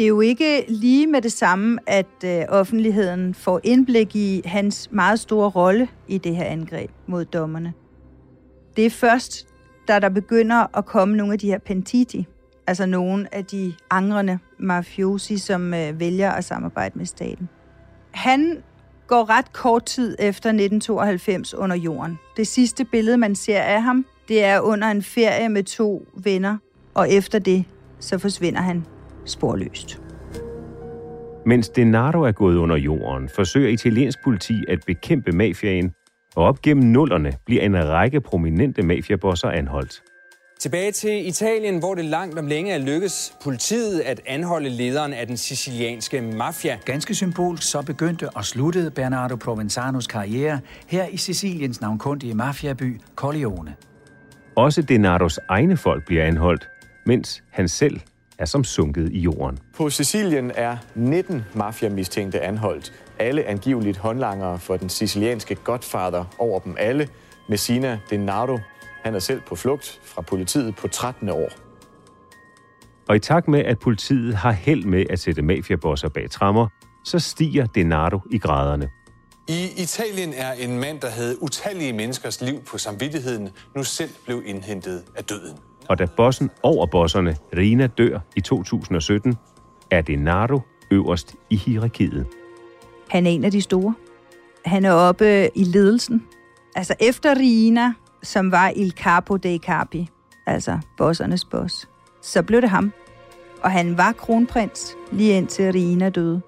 det 0.00 0.04
er 0.04 0.08
jo 0.08 0.20
ikke 0.20 0.64
lige 0.68 1.06
med 1.06 1.22
det 1.22 1.32
samme, 1.32 1.78
at 1.86 2.06
øh, 2.24 2.42
offentligheden 2.48 3.34
får 3.34 3.60
indblik 3.64 4.16
i 4.16 4.42
hans 4.44 4.88
meget 4.92 5.20
store 5.20 5.48
rolle 5.48 5.88
i 6.08 6.18
det 6.18 6.36
her 6.36 6.44
angreb 6.44 6.90
mod 7.06 7.24
dommerne. 7.24 7.72
Det 8.76 8.86
er 8.86 8.90
først, 8.90 9.46
da 9.88 9.98
der 9.98 10.08
begynder 10.08 10.78
at 10.78 10.86
komme 10.86 11.16
nogle 11.16 11.32
af 11.32 11.38
de 11.38 11.46
her 11.46 11.58
pentiti, 11.58 12.26
altså 12.66 12.86
nogle 12.86 13.34
af 13.34 13.44
de 13.44 13.74
angrende 13.90 14.38
mafiosi, 14.58 15.38
som 15.38 15.74
øh, 15.74 16.00
vælger 16.00 16.30
at 16.30 16.44
samarbejde 16.44 16.98
med 16.98 17.06
staten. 17.06 17.48
Han 18.10 18.62
går 19.06 19.30
ret 19.30 19.52
kort 19.52 19.84
tid 19.84 20.16
efter 20.18 20.48
1992 20.48 21.54
under 21.54 21.76
jorden. 21.76 22.18
Det 22.36 22.46
sidste 22.46 22.84
billede, 22.84 23.16
man 23.16 23.34
ser 23.34 23.60
af 23.60 23.82
ham, 23.82 24.06
det 24.28 24.44
er 24.44 24.60
under 24.60 24.88
en 24.88 25.02
ferie 25.02 25.48
med 25.48 25.64
to 25.64 26.06
venner, 26.14 26.56
og 26.94 27.10
efter 27.10 27.38
det, 27.38 27.64
så 27.98 28.18
forsvinder 28.18 28.60
han 28.60 28.84
sporløst. 29.30 30.00
Mens 31.46 31.68
Denaro 31.68 32.22
er 32.22 32.32
gået 32.32 32.56
under 32.56 32.76
jorden, 32.76 33.28
forsøger 33.28 33.68
italiensk 33.68 34.18
politi 34.24 34.64
at 34.68 34.78
bekæmpe 34.86 35.32
mafiaen, 35.32 35.92
og 36.36 36.44
op 36.44 36.62
gennem 36.62 36.84
nullerne 36.84 37.32
bliver 37.46 37.62
en 37.62 37.88
række 37.88 38.20
prominente 38.20 38.82
mafiabosser 38.82 39.48
anholdt. 39.48 40.02
Tilbage 40.60 40.92
til 40.92 41.26
Italien, 41.26 41.78
hvor 41.78 41.94
det 41.94 42.04
langt 42.04 42.38
om 42.38 42.46
længe 42.46 42.72
er 42.72 42.78
lykkes 42.78 43.32
politiet 43.42 44.00
at 44.00 44.20
anholde 44.26 44.68
lederen 44.68 45.12
af 45.12 45.26
den 45.26 45.36
sicilianske 45.36 46.20
mafia. 46.20 46.78
Ganske 46.84 47.14
symbolsk 47.14 47.70
så 47.70 47.82
begyndte 47.82 48.30
og 48.30 48.44
sluttede 48.44 48.90
Bernardo 48.90 49.36
Provenzanos 49.36 50.06
karriere 50.06 50.60
her 50.86 51.06
i 51.06 51.16
Siciliens 51.16 51.80
navnkundige 51.80 52.34
mafiaby 52.34 53.00
Corleone. 53.16 53.74
Også 54.56 54.82
Denaros 54.82 55.38
egne 55.48 55.76
folk 55.76 56.06
bliver 56.06 56.24
anholdt, 56.24 56.68
mens 57.06 57.42
han 57.50 57.68
selv 57.68 58.00
er 58.40 58.44
som 58.44 58.64
sunket 58.64 59.12
i 59.12 59.20
jorden. 59.20 59.58
På 59.76 59.90
Sicilien 59.90 60.52
er 60.54 60.76
19 60.94 61.44
mafiamistænkte 61.54 62.40
anholdt. 62.40 62.92
Alle 63.18 63.44
angiveligt 63.44 63.96
håndlangere 63.96 64.58
for 64.58 64.76
den 64.76 64.88
sicilianske 64.88 65.54
godfather 65.54 66.24
over 66.38 66.60
dem 66.60 66.76
alle. 66.78 67.08
Messina 67.48 67.98
Denaro, 68.10 68.58
han 69.02 69.14
er 69.14 69.18
selv 69.18 69.40
på 69.40 69.56
flugt 69.56 70.00
fra 70.04 70.22
politiet 70.22 70.76
på 70.76 70.88
13. 70.88 71.28
år. 71.28 71.48
Og 73.08 73.16
i 73.16 73.18
takt 73.18 73.48
med, 73.48 73.60
at 73.60 73.78
politiet 73.78 74.34
har 74.34 74.52
held 74.52 74.84
med 74.84 75.04
at 75.10 75.18
sætte 75.18 75.42
mafiabosser 75.42 76.08
bag 76.08 76.30
trammer, 76.30 76.68
så 77.04 77.18
stiger 77.18 77.66
Denaro 77.66 78.20
i 78.30 78.38
graderne. 78.38 78.90
I 79.48 79.68
Italien 79.76 80.32
er 80.36 80.52
en 80.52 80.78
mand, 80.78 81.00
der 81.00 81.10
havde 81.10 81.42
utallige 81.42 81.92
menneskers 81.92 82.40
liv 82.40 82.62
på 82.62 82.78
samvittigheden, 82.78 83.48
nu 83.76 83.84
selv 83.84 84.10
blev 84.24 84.42
indhentet 84.46 85.02
af 85.16 85.24
døden 85.24 85.56
og 85.90 85.98
da 85.98 86.06
bossen 86.16 86.50
over 86.62 86.86
bosserne, 86.86 87.36
Rina, 87.56 87.86
dør 87.86 88.18
i 88.36 88.40
2017, 88.40 89.34
er 89.90 90.00
Denaro 90.00 90.60
øverst 90.90 91.34
i 91.50 91.56
hierarkiet. 91.56 92.26
Han 93.08 93.26
er 93.26 93.30
en 93.30 93.44
af 93.44 93.50
de 93.50 93.60
store. 93.60 93.94
Han 94.64 94.84
er 94.84 94.92
oppe 94.92 95.58
i 95.58 95.64
ledelsen. 95.64 96.22
Altså 96.76 96.94
efter 97.00 97.34
Rina, 97.38 97.92
som 98.22 98.52
var 98.52 98.72
Il 98.76 98.90
Capo 98.90 99.36
dei 99.36 99.58
Capi, 99.58 100.08
altså 100.46 100.78
bossernes 100.98 101.44
boss, 101.44 101.88
så 102.22 102.42
blev 102.42 102.60
det 102.60 102.70
ham. 102.70 102.92
Og 103.62 103.70
han 103.70 103.98
var 103.98 104.12
kronprins, 104.12 104.96
lige 105.12 105.36
indtil 105.36 105.72
Rina 105.72 106.08
døde. 106.08 106.40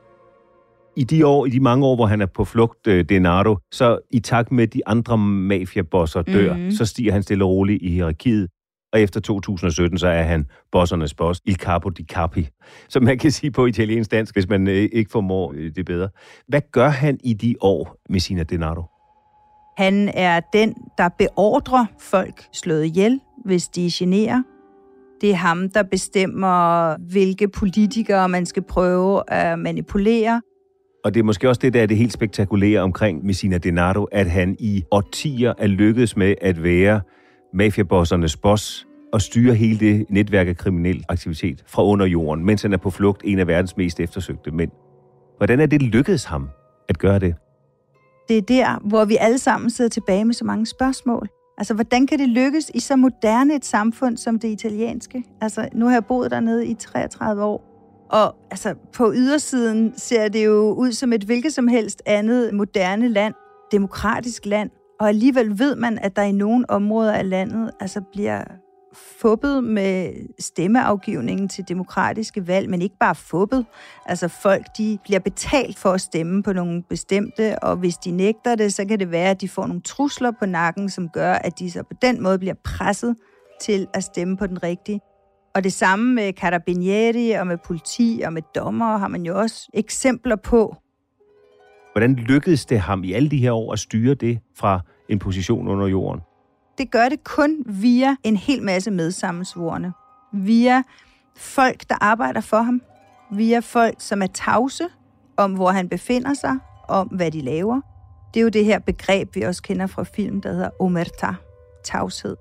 I 0.97 1.05
de 1.05 1.27
år, 1.27 1.47
i 1.47 1.51
de 1.51 1.61
mange 1.61 1.87
år, 1.87 1.95
hvor 1.95 2.07
han 2.07 2.21
er 2.21 2.27
på 2.27 2.45
flugt, 2.45 2.87
øh, 2.87 3.05
Denaro, 3.09 3.57
så 3.73 3.99
i 4.11 4.21
takt 4.21 4.53
med 4.53 4.67
de 4.67 4.87
andre 4.87 5.19
mafiabosser 5.19 6.23
dør, 6.23 6.55
mm-hmm. 6.55 6.71
så 6.71 6.85
stiger 6.85 7.13
han 7.13 7.23
stille 7.23 7.45
og 7.45 7.51
roligt 7.51 7.83
i 7.83 7.91
hierarkiet. 7.91 8.49
Og 8.93 9.01
efter 9.01 9.21
2017, 9.21 9.99
så 9.99 10.09
er 10.09 10.23
han 10.23 10.47
bossernes 10.73 11.15
boss, 11.15 11.41
il 11.45 11.55
capo 11.55 11.89
di 11.89 12.05
capi, 12.05 12.49
som 12.89 13.03
man 13.03 13.19
kan 13.19 13.31
sige 13.31 13.51
på 13.51 13.67
italiensk 13.67 14.11
dansk, 14.11 14.35
hvis 14.35 14.49
man 14.49 14.69
øh, 14.69 14.89
ikke 14.93 15.11
formår 15.11 15.53
øh, 15.57 15.71
det 15.77 15.87
bedre. 15.87 16.09
Hvad 16.49 16.61
gør 16.73 16.89
han 16.89 17.19
i 17.25 17.33
de 17.33 17.55
år, 17.61 17.97
Messina 18.11 18.43
Denaro? 18.43 18.83
Han 19.77 20.09
er 20.15 20.41
den, 20.53 20.75
der 20.99 21.09
beordrer 21.09 21.87
folk 22.01 22.45
slået 22.53 22.85
ihjel, 22.85 23.21
hvis 23.45 23.69
de 23.69 23.91
generer. 23.93 24.43
Det 25.21 25.31
er 25.31 25.35
ham, 25.35 25.69
der 25.69 25.83
bestemmer, 25.83 26.97
hvilke 27.11 27.49
politikere 27.49 28.29
man 28.29 28.47
skal 28.47 28.63
prøve 28.63 29.33
at 29.33 29.59
manipulere. 29.59 30.43
Og 31.05 31.15
det 31.15 31.21
er 31.21 31.25
måske 31.25 31.49
også 31.49 31.59
det, 31.59 31.75
der 31.75 31.83
er 31.83 31.87
det 31.87 31.97
helt 31.97 32.13
spektakulære 32.13 32.81
omkring 32.81 33.27
Messina 33.27 33.59
Denaro, 33.59 34.05
at 34.05 34.31
han 34.31 34.57
i 34.59 34.85
årtier 34.91 35.55
er 35.59 35.67
lykkedes 35.67 36.17
med 36.17 36.35
at 36.41 36.63
være 36.63 37.01
mafiabossernes 37.55 38.37
boss 38.37 38.87
og 39.13 39.23
styrer 39.23 39.55
hele 39.55 39.79
det 39.79 40.07
netværk 40.11 40.49
af 40.49 40.57
kriminel 40.57 41.05
aktivitet 41.09 41.65
fra 41.67 41.85
under 41.85 42.07
jorden, 42.07 42.45
mens 42.45 42.63
han 42.63 42.73
er 42.73 42.77
på 42.77 42.91
flugt 42.91 43.23
en 43.25 43.39
af 43.39 43.47
verdens 43.47 43.77
mest 43.77 44.01
eftersøgte 44.01 44.51
mænd. 44.51 44.71
Hvordan 45.37 45.61
er 45.61 45.67
det 45.67 45.83
lykkedes 45.83 46.25
ham 46.25 46.49
at 46.89 46.99
gøre 46.99 47.19
det? 47.19 47.35
Det 48.29 48.37
er 48.37 48.43
der, 48.43 48.89
hvor 48.89 49.05
vi 49.05 49.17
alle 49.21 49.39
sammen 49.39 49.71
sidder 49.71 49.89
tilbage 49.89 50.25
med 50.25 50.35
så 50.35 50.45
mange 50.45 50.67
spørgsmål. 50.67 51.29
Altså, 51.59 51.75
hvordan 51.75 52.07
kan 52.07 52.19
det 52.19 52.29
lykkes 52.29 52.71
i 52.75 52.81
så 52.81 52.97
moderne 52.97 53.55
et 53.55 53.65
samfund 53.65 54.17
som 54.17 54.39
det 54.39 54.49
italienske? 54.49 55.25
Altså, 55.41 55.69
nu 55.75 55.87
har 55.87 55.93
jeg 55.93 56.05
boet 56.05 56.31
dernede 56.31 56.67
i 56.67 56.75
33 56.75 57.45
år, 57.45 57.73
og 58.11 58.35
altså, 58.51 58.75
på 58.93 59.13
ydersiden 59.15 59.93
ser 59.97 60.29
det 60.29 60.45
jo 60.45 60.73
ud 60.73 60.93
som 60.93 61.13
et 61.13 61.23
hvilket 61.23 61.53
som 61.53 61.69
helst 61.69 62.03
andet 62.07 62.55
moderne 62.55 63.09
land, 63.09 63.35
demokratisk 63.73 64.47
land, 64.47 64.71
og 65.03 65.09
alligevel 65.09 65.59
ved 65.59 65.77
man, 65.77 65.99
at 65.99 66.17
der 66.17 66.23
i 66.23 66.33
nogle 66.33 66.71
områder 66.71 67.13
af 67.13 67.29
landet 67.29 67.71
altså 67.81 68.01
bliver 68.13 68.43
fubbet 68.93 69.65
med 69.65 70.13
stemmeafgivningen 70.39 71.49
til 71.49 71.65
demokratiske 71.69 72.47
valg, 72.47 72.71
men 72.71 72.83
ikke 72.83 72.97
bare 73.01 73.15
fubbet. 73.15 73.67
Altså 74.07 74.29
folk, 74.29 74.67
de 74.79 74.99
bliver 75.05 75.21
betalt 75.21 75.79
for 75.79 75.91
at 75.91 76.01
stemme 76.01 76.43
på 76.43 76.53
nogle 76.53 76.83
bestemte, 76.83 77.59
og 77.63 77.77
hvis 77.77 77.97
de 77.97 78.11
nægter 78.11 78.55
det, 78.55 78.75
så 78.75 78.85
kan 78.85 78.99
det 78.99 79.11
være, 79.11 79.31
at 79.31 79.41
de 79.41 79.49
får 79.49 79.67
nogle 79.67 79.83
trusler 79.83 80.33
på 80.39 80.47
nakken, 80.47 80.91
som 80.91 81.09
gør, 81.09 81.33
at 81.33 81.59
de 81.59 81.71
så 81.71 81.83
på 81.83 81.95
den 82.03 82.23
måde 82.23 82.39
bliver 82.39 82.55
presset 82.65 83.17
til 83.61 83.87
at 83.95 84.05
stemme 84.05 84.37
på 84.37 84.47
den 84.47 84.63
rigtige. 84.63 85.01
Og 85.55 85.65
det 85.65 85.73
samme 85.73 86.15
med 86.15 86.33
carabinieri 86.33 87.31
og 87.31 87.47
med 87.47 87.57
politi 87.67 88.23
og 88.27 88.33
med 88.33 88.43
dommer 88.55 88.97
har 88.97 89.09
man 89.09 89.23
jo 89.23 89.39
også 89.39 89.69
eksempler 89.75 90.37
på. 90.37 90.77
Hvordan 91.93 92.15
lykkedes 92.15 92.67
det 92.67 92.81
ham 92.81 93.05
i 93.05 93.13
alle 93.13 93.31
de 93.31 93.37
her 93.37 93.53
år 93.53 93.73
at 93.73 93.79
styre 93.79 94.15
det 94.15 94.39
fra 94.57 94.81
en 95.09 95.19
position 95.19 95.69
under 95.69 95.87
jorden? 95.87 96.21
Det 96.79 96.91
gør 96.91 97.09
det 97.09 97.25
kun 97.25 97.65
via 97.67 98.17
en 98.23 98.37
hel 98.37 98.63
masse 98.63 98.91
medsammensvorene. 98.91 99.93
Via 100.33 100.83
folk, 101.37 101.89
der 101.89 101.95
arbejder 102.01 102.41
for 102.41 102.63
ham. 102.63 102.83
Via 103.33 103.59
folk, 103.59 103.95
som 103.99 104.23
er 104.23 104.27
tavse 104.27 104.85
om, 105.37 105.55
hvor 105.55 105.71
han 105.71 105.89
befinder 105.89 106.35
sig, 106.35 106.59
om 106.89 107.07
hvad 107.07 107.31
de 107.31 107.41
laver. 107.41 107.81
Det 108.35 108.41
er 108.41 108.45
jo 108.45 108.49
det 108.49 108.65
her 108.65 108.79
begreb, 108.79 109.35
vi 109.35 109.43
også 109.43 109.63
kender 109.63 109.87
fra 109.87 110.03
film, 110.03 110.41
der 110.41 110.53
hedder 110.53 110.71
omerta, 110.81 111.35
tavshed. 111.85 112.37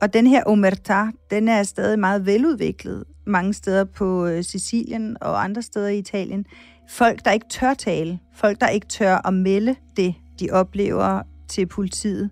Og 0.00 0.12
den 0.12 0.26
her 0.26 0.42
omerta, 0.46 1.06
den 1.30 1.48
er 1.48 1.62
stadig 1.62 1.98
meget 1.98 2.26
veludviklet 2.26 3.04
mange 3.28 3.54
steder 3.54 3.84
på 3.84 4.26
øh, 4.26 4.44
Sicilien 4.44 5.16
og 5.20 5.44
andre 5.44 5.62
steder 5.62 5.88
i 5.88 5.98
Italien. 5.98 6.46
Folk, 6.88 7.24
der 7.24 7.30
ikke 7.30 7.46
tør 7.50 7.74
tale. 7.74 8.18
Folk, 8.34 8.60
der 8.60 8.68
ikke 8.68 8.86
tør 8.86 9.26
at 9.26 9.34
melde 9.34 9.76
det, 9.96 10.14
de 10.40 10.50
oplever 10.50 11.22
til 11.48 11.66
politiet. 11.66 12.30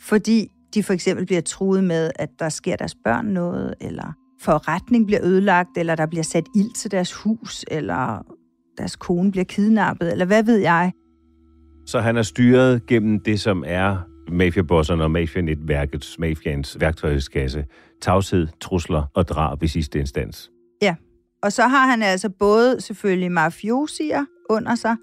Fordi 0.00 0.48
de 0.74 0.82
for 0.82 0.92
eksempel 0.92 1.26
bliver 1.26 1.40
truet 1.40 1.84
med, 1.84 2.10
at 2.16 2.28
der 2.38 2.48
sker 2.48 2.76
deres 2.76 2.94
børn 3.04 3.26
noget, 3.26 3.74
eller 3.80 4.12
forretning 4.40 5.06
bliver 5.06 5.20
ødelagt, 5.24 5.78
eller 5.78 5.94
der 5.94 6.06
bliver 6.06 6.22
sat 6.22 6.44
ild 6.56 6.74
til 6.74 6.90
deres 6.90 7.12
hus, 7.12 7.64
eller 7.70 8.26
deres 8.78 8.96
kone 8.96 9.30
bliver 9.30 9.44
kidnappet, 9.44 10.12
eller 10.12 10.24
hvad 10.24 10.42
ved 10.42 10.56
jeg. 10.56 10.92
Så 11.86 12.00
han 12.00 12.16
er 12.16 12.22
styret 12.22 12.86
gennem 12.86 13.20
det, 13.20 13.40
som 13.40 13.64
er 13.66 13.96
mafiabosserne 14.30 15.04
og 15.04 15.10
mafianetværkets, 15.10 16.18
mafians 16.18 16.80
værktøjskasse. 16.80 17.64
Tavshed, 18.02 18.46
trusler 18.60 19.02
og 19.14 19.28
drab 19.28 19.62
i 19.62 19.68
sidste 19.68 19.98
instans. 19.98 20.50
Ja, 20.82 20.94
og 21.42 21.52
så 21.52 21.62
har 21.62 21.86
han 21.86 22.02
altså 22.02 22.28
både 22.28 22.80
selvfølgelig 22.80 23.32
mafiosier 23.32 24.24
under 24.50 24.74
sig, 24.74 24.96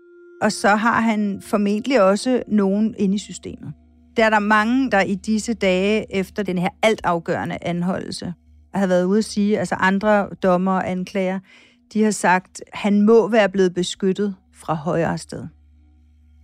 og 0.44 0.52
så 0.52 0.68
har 0.68 1.02
han 1.02 1.42
formentlig 1.42 2.02
også 2.02 2.44
nogen 2.48 2.96
inde 2.98 3.16
i 3.16 3.18
systemet. 3.18 3.74
Der 4.18 4.26
er 4.26 4.30
der 4.30 4.40
mange, 4.40 4.92
der 4.92 5.02
i 5.02 5.16
disse 5.16 5.54
dage 5.54 6.16
efter 6.16 6.44
den 6.44 6.58
her 6.58 6.70
altafgørende 6.82 7.58
anholdelse 7.62 8.34
har 8.74 8.88
været 8.88 9.04
ude 9.04 9.18
at 9.18 9.26
sige, 9.26 9.60
altså 9.60 9.76
andre 9.76 10.30
dommer 10.44 10.72
og 10.72 10.90
anklager, 10.90 11.40
de 11.94 12.04
har 12.04 12.12
sagt, 12.12 12.64
at 12.68 12.80
han 12.80 13.02
må 13.02 13.28
være 13.28 13.50
blevet 13.50 13.74
beskyttet 13.74 14.36
fra 14.54 14.74
højere 14.74 15.18
sted. 15.18 15.48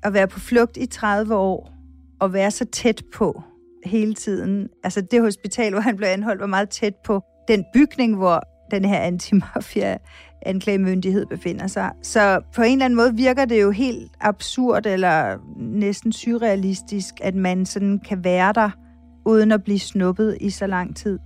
At 0.04 0.14
være 0.14 0.28
på 0.28 0.40
flugt 0.40 0.78
i 0.78 0.86
30 0.86 1.36
år, 1.36 1.74
og 2.20 2.34
være 2.34 2.52
så 2.52 2.66
tæt 2.66 3.04
på 3.14 3.44
hele 3.86 4.14
tiden. 4.14 4.68
Altså 4.84 5.02
det 5.02 5.22
hospital, 5.22 5.72
hvor 5.72 5.82
han 5.82 5.98
blev 5.98 6.08
anholdt, 6.08 6.42
var 6.42 6.48
meget 6.48 6.70
tæt 6.70 6.96
på 7.06 7.22
den 7.48 7.66
bygning, 7.74 8.16
hvor 8.16 8.44
den 8.72 8.86
her 8.86 9.00
antimafia 9.00 9.98
anklagemyndighed 10.42 11.26
befinder 11.26 11.68
sig. 11.68 11.92
Så 12.02 12.42
på 12.56 12.62
en 12.62 12.72
eller 12.72 12.86
anden 12.86 12.98
måde 12.98 13.16
virker 13.16 13.46
det 13.46 13.62
jo 13.62 13.72
helt 13.72 14.12
absurd 14.22 14.86
eller 14.86 15.38
næsten 15.58 16.12
surrealistisk, 16.12 17.14
at 17.22 17.36
man 17.36 17.66
sådan 17.66 18.00
kan 18.00 18.24
være 18.24 18.54
der, 18.54 18.70
uden 19.26 19.52
at 19.52 19.64
blive 19.64 19.80
snuppet 19.80 20.38
i 20.42 20.50
så 20.50 20.68
lang 20.68 20.96
tid. 20.96 21.20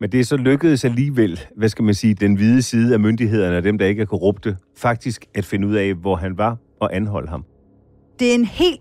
Men 0.00 0.12
det 0.12 0.20
er 0.20 0.24
så 0.24 0.36
lykkedes 0.36 0.84
alligevel, 0.84 1.40
hvad 1.56 1.68
skal 1.68 1.84
man 1.84 1.94
sige, 1.94 2.14
den 2.14 2.34
hvide 2.34 2.62
side 2.62 2.94
af 2.94 3.00
myndighederne 3.00 3.56
og 3.56 3.64
dem, 3.64 3.78
der 3.78 3.86
ikke 3.86 4.02
er 4.02 4.06
korrupte, 4.06 4.56
faktisk 4.76 5.26
at 5.34 5.44
finde 5.44 5.68
ud 5.68 5.74
af, 5.74 5.94
hvor 5.94 6.16
han 6.16 6.38
var 6.38 6.56
og 6.80 6.96
anholde 6.96 7.28
ham. 7.28 7.44
Det 8.18 8.30
er 8.30 8.34
en 8.34 8.44
helt 8.44 8.80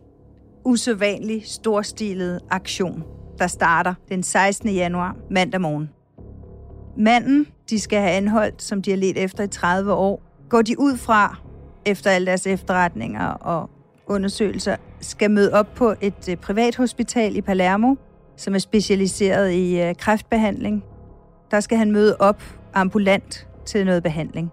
usædvanlig 0.66 1.42
storstilet 1.46 2.40
aktion, 2.50 3.04
der 3.40 3.48
starter 3.48 3.94
den 4.10 4.24
16. 4.24 4.70
januar 4.70 5.18
mandag 5.30 5.62
morgen. 5.62 5.90
Manden, 6.98 7.48
de 7.70 7.80
skal 7.80 8.00
have 8.00 8.12
anholdt, 8.12 8.64
som 8.64 8.82
de 8.82 8.90
har 8.90 8.98
let 8.98 9.18
efter 9.18 9.44
i 9.44 9.48
30 9.48 9.94
år, 9.94 10.22
går 10.50 10.62
de 10.62 10.80
ud 10.80 10.98
fra, 10.98 11.38
efter 11.86 12.12
alle 12.12 12.28
deres 12.28 12.48
efterretninger 12.48 13.28
og 13.28 13.70
undersøgelser, 14.08 14.76
skal 15.02 15.32
møde 15.32 15.54
op 15.54 15.74
på 15.76 15.94
et 16.02 16.30
øh, 16.30 16.38
privat 16.38 16.76
hospital 16.76 17.36
i 17.36 17.42
Palermo, 17.42 17.96
som 18.38 18.56
er 18.56 18.60
specialiseret 18.60 19.52
i 19.52 19.82
øh, 19.82 19.96
kræftbehandling. 19.96 20.84
Der 21.52 21.60
skal 21.60 21.78
han 21.78 21.92
møde 21.92 22.16
op 22.20 22.44
ambulant 22.74 23.48
til 23.66 23.86
noget 23.86 24.04
behandling. 24.04 24.52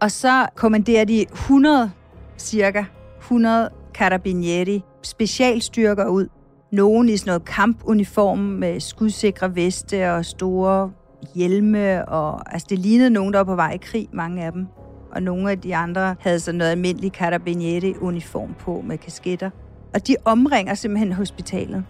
Og 0.00 0.10
så 0.10 0.46
kommanderer 0.54 1.04
de 1.04 1.26
100, 1.32 1.90
cirka 2.38 2.84
100 3.18 3.70
carabinieri, 3.94 4.82
specialstyrker 5.02 6.06
ud. 6.06 6.28
Nogen 6.72 7.08
i 7.08 7.16
sådan 7.16 7.30
noget 7.30 7.44
kampuniform 7.44 8.38
med 8.38 8.80
skudsikre 8.80 9.54
veste 9.54 10.12
og 10.12 10.24
store 10.24 10.90
hjelme. 11.34 12.08
Og, 12.08 12.52
altså 12.52 12.66
det 12.70 12.78
lignede 12.78 13.10
nogen, 13.10 13.32
der 13.32 13.38
var 13.38 13.44
på 13.44 13.54
vej 13.54 13.72
i 13.72 13.76
krig, 13.76 14.08
mange 14.12 14.44
af 14.44 14.52
dem. 14.52 14.66
Og 15.12 15.22
nogle 15.22 15.50
af 15.50 15.60
de 15.60 15.76
andre 15.76 16.16
havde 16.20 16.40
sådan 16.40 16.58
noget 16.58 16.70
almindelig 16.70 17.10
carabinieri-uniform 17.10 18.54
på 18.58 18.82
med 18.84 18.98
kasketter. 18.98 19.50
Og 19.94 20.06
de 20.06 20.16
omringer 20.24 20.74
simpelthen 20.74 21.12
hospitalet. 21.12 21.84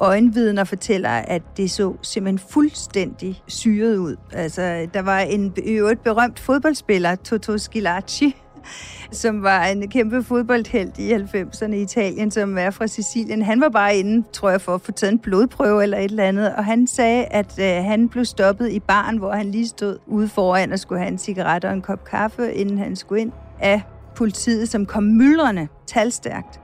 Øjenvidner 0.00 0.64
fortæller, 0.64 1.10
at 1.10 1.42
det 1.56 1.70
så 1.70 1.94
simpelthen 2.02 2.48
fuldstændig 2.52 3.42
syret 3.46 3.96
ud. 3.96 4.16
Altså, 4.32 4.88
der 4.94 5.02
var 5.02 5.18
en 5.18 5.54
øvrigt 5.66 6.02
berømt 6.02 6.38
fodboldspiller, 6.38 7.14
Toto 7.14 7.58
Skilacci, 7.58 8.36
som 9.12 9.42
var 9.42 9.64
en 9.64 9.88
kæmpe 9.88 10.22
fodboldhelt 10.22 10.98
i 10.98 11.12
90'erne 11.12 11.72
i 11.72 11.82
Italien, 11.82 12.30
som 12.30 12.58
er 12.58 12.70
fra 12.70 12.86
Sicilien. 12.86 13.42
Han 13.42 13.60
var 13.60 13.68
bare 13.68 13.96
inde, 13.96 14.26
tror 14.32 14.50
jeg, 14.50 14.60
for 14.60 14.74
at 14.74 14.80
få 14.80 14.92
taget 14.92 15.12
en 15.12 15.18
blodprøve 15.18 15.82
eller 15.82 15.98
et 15.98 16.04
eller 16.04 16.24
andet, 16.24 16.54
og 16.54 16.64
han 16.64 16.86
sagde, 16.86 17.24
at 17.24 17.58
øh, 17.58 17.84
han 17.84 18.08
blev 18.08 18.24
stoppet 18.24 18.70
i 18.70 18.80
baren, 18.80 19.18
hvor 19.18 19.32
han 19.32 19.46
lige 19.50 19.68
stod 19.68 19.98
ude 20.06 20.28
foran 20.28 20.72
og 20.72 20.78
skulle 20.78 20.98
have 20.98 21.12
en 21.12 21.18
cigaret 21.18 21.64
og 21.64 21.72
en 21.72 21.82
kop 21.82 22.04
kaffe, 22.04 22.54
inden 22.54 22.78
han 22.78 22.96
skulle 22.96 23.20
ind 23.20 23.32
af 23.60 23.82
politiet, 24.16 24.68
som 24.68 24.86
kom 24.86 25.02
myldrende, 25.02 25.68
talstærkt. 25.86 26.60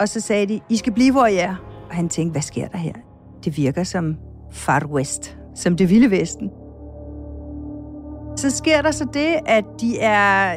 Og 0.00 0.08
så 0.08 0.20
sagde 0.20 0.46
de, 0.46 0.60
I 0.68 0.76
skal 0.76 0.92
blive, 0.92 1.12
hvor 1.12 1.26
I 1.26 1.36
er. 1.36 1.56
Og 1.88 1.94
han 1.94 2.08
tænkte, 2.08 2.32
hvad 2.32 2.42
sker 2.42 2.68
der 2.68 2.78
her? 2.78 2.92
Det 3.44 3.56
virker 3.56 3.84
som 3.84 4.16
Far 4.52 4.86
West, 4.86 5.36
som 5.54 5.76
det 5.76 5.90
vilde 5.90 6.10
vesten. 6.10 6.50
Så 8.36 8.50
sker 8.50 8.82
der 8.82 8.90
så 8.90 9.04
det, 9.14 9.36
at 9.46 9.64
de 9.80 9.98
er 9.98 10.54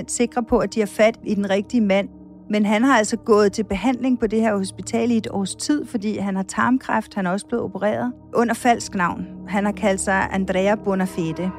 99,999% 0.00 0.04
sikre 0.08 0.42
på, 0.42 0.58
at 0.58 0.74
de 0.74 0.80
har 0.80 0.86
fat 0.86 1.18
i 1.24 1.34
den 1.34 1.50
rigtige 1.50 1.80
mand. 1.80 2.08
Men 2.50 2.66
han 2.66 2.84
har 2.84 2.98
altså 2.98 3.16
gået 3.16 3.52
til 3.52 3.64
behandling 3.64 4.20
på 4.20 4.26
det 4.26 4.40
her 4.40 4.56
hospital 4.56 5.10
i 5.10 5.16
et 5.16 5.28
års 5.30 5.54
tid, 5.54 5.86
fordi 5.86 6.18
han 6.18 6.36
har 6.36 6.42
tarmkræft. 6.42 7.14
Han 7.14 7.26
er 7.26 7.30
også 7.30 7.46
blevet 7.46 7.64
opereret 7.64 8.12
under 8.34 8.54
falsk 8.54 8.94
navn. 8.94 9.26
Han 9.48 9.64
har 9.64 9.72
kaldt 9.72 10.00
sig 10.00 10.28
Andrea 10.32 10.74
Bonafede. 10.74 11.50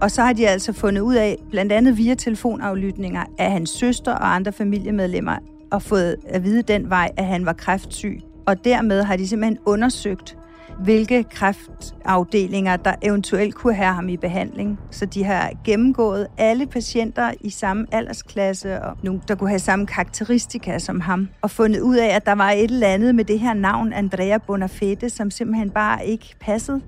Og 0.00 0.10
så 0.10 0.22
har 0.22 0.32
de 0.32 0.48
altså 0.48 0.72
fundet 0.72 1.00
ud 1.02 1.14
af, 1.14 1.36
blandt 1.50 1.72
andet 1.72 1.96
via 1.96 2.14
telefonaflytninger, 2.14 3.24
af 3.38 3.50
hans 3.50 3.70
søster 3.70 4.12
og 4.12 4.34
andre 4.34 4.52
familiemedlemmer, 4.52 5.36
og 5.72 5.82
fået 5.82 6.16
at 6.28 6.44
vide 6.44 6.62
den 6.62 6.90
vej, 6.90 7.10
at 7.16 7.26
han 7.26 7.46
var 7.46 7.52
kræftsyg. 7.52 8.20
Og 8.46 8.64
dermed 8.64 9.02
har 9.02 9.16
de 9.16 9.28
simpelthen 9.28 9.58
undersøgt, 9.66 10.36
hvilke 10.78 11.24
kræftafdelinger, 11.24 12.76
der 12.76 12.94
eventuelt 13.02 13.54
kunne 13.54 13.74
have 13.74 13.94
ham 13.94 14.08
i 14.08 14.16
behandling. 14.16 14.78
Så 14.90 15.06
de 15.06 15.24
har 15.24 15.50
gennemgået 15.64 16.26
alle 16.38 16.66
patienter 16.66 17.32
i 17.40 17.50
samme 17.50 17.86
aldersklasse, 17.92 18.82
og 18.82 18.96
nogle, 19.02 19.20
der 19.28 19.34
kunne 19.34 19.48
have 19.48 19.58
samme 19.58 19.86
karakteristika 19.86 20.78
som 20.78 21.00
ham, 21.00 21.28
og 21.42 21.50
fundet 21.50 21.80
ud 21.80 21.96
af, 21.96 22.16
at 22.16 22.26
der 22.26 22.34
var 22.34 22.50
et 22.50 22.70
eller 22.70 22.88
andet 22.88 23.14
med 23.14 23.24
det 23.24 23.40
her 23.40 23.54
navn, 23.54 23.92
Andrea 23.92 24.38
Bonafede, 24.38 25.10
som 25.10 25.30
simpelthen 25.30 25.70
bare 25.70 26.06
ikke 26.06 26.34
passede. 26.40 26.80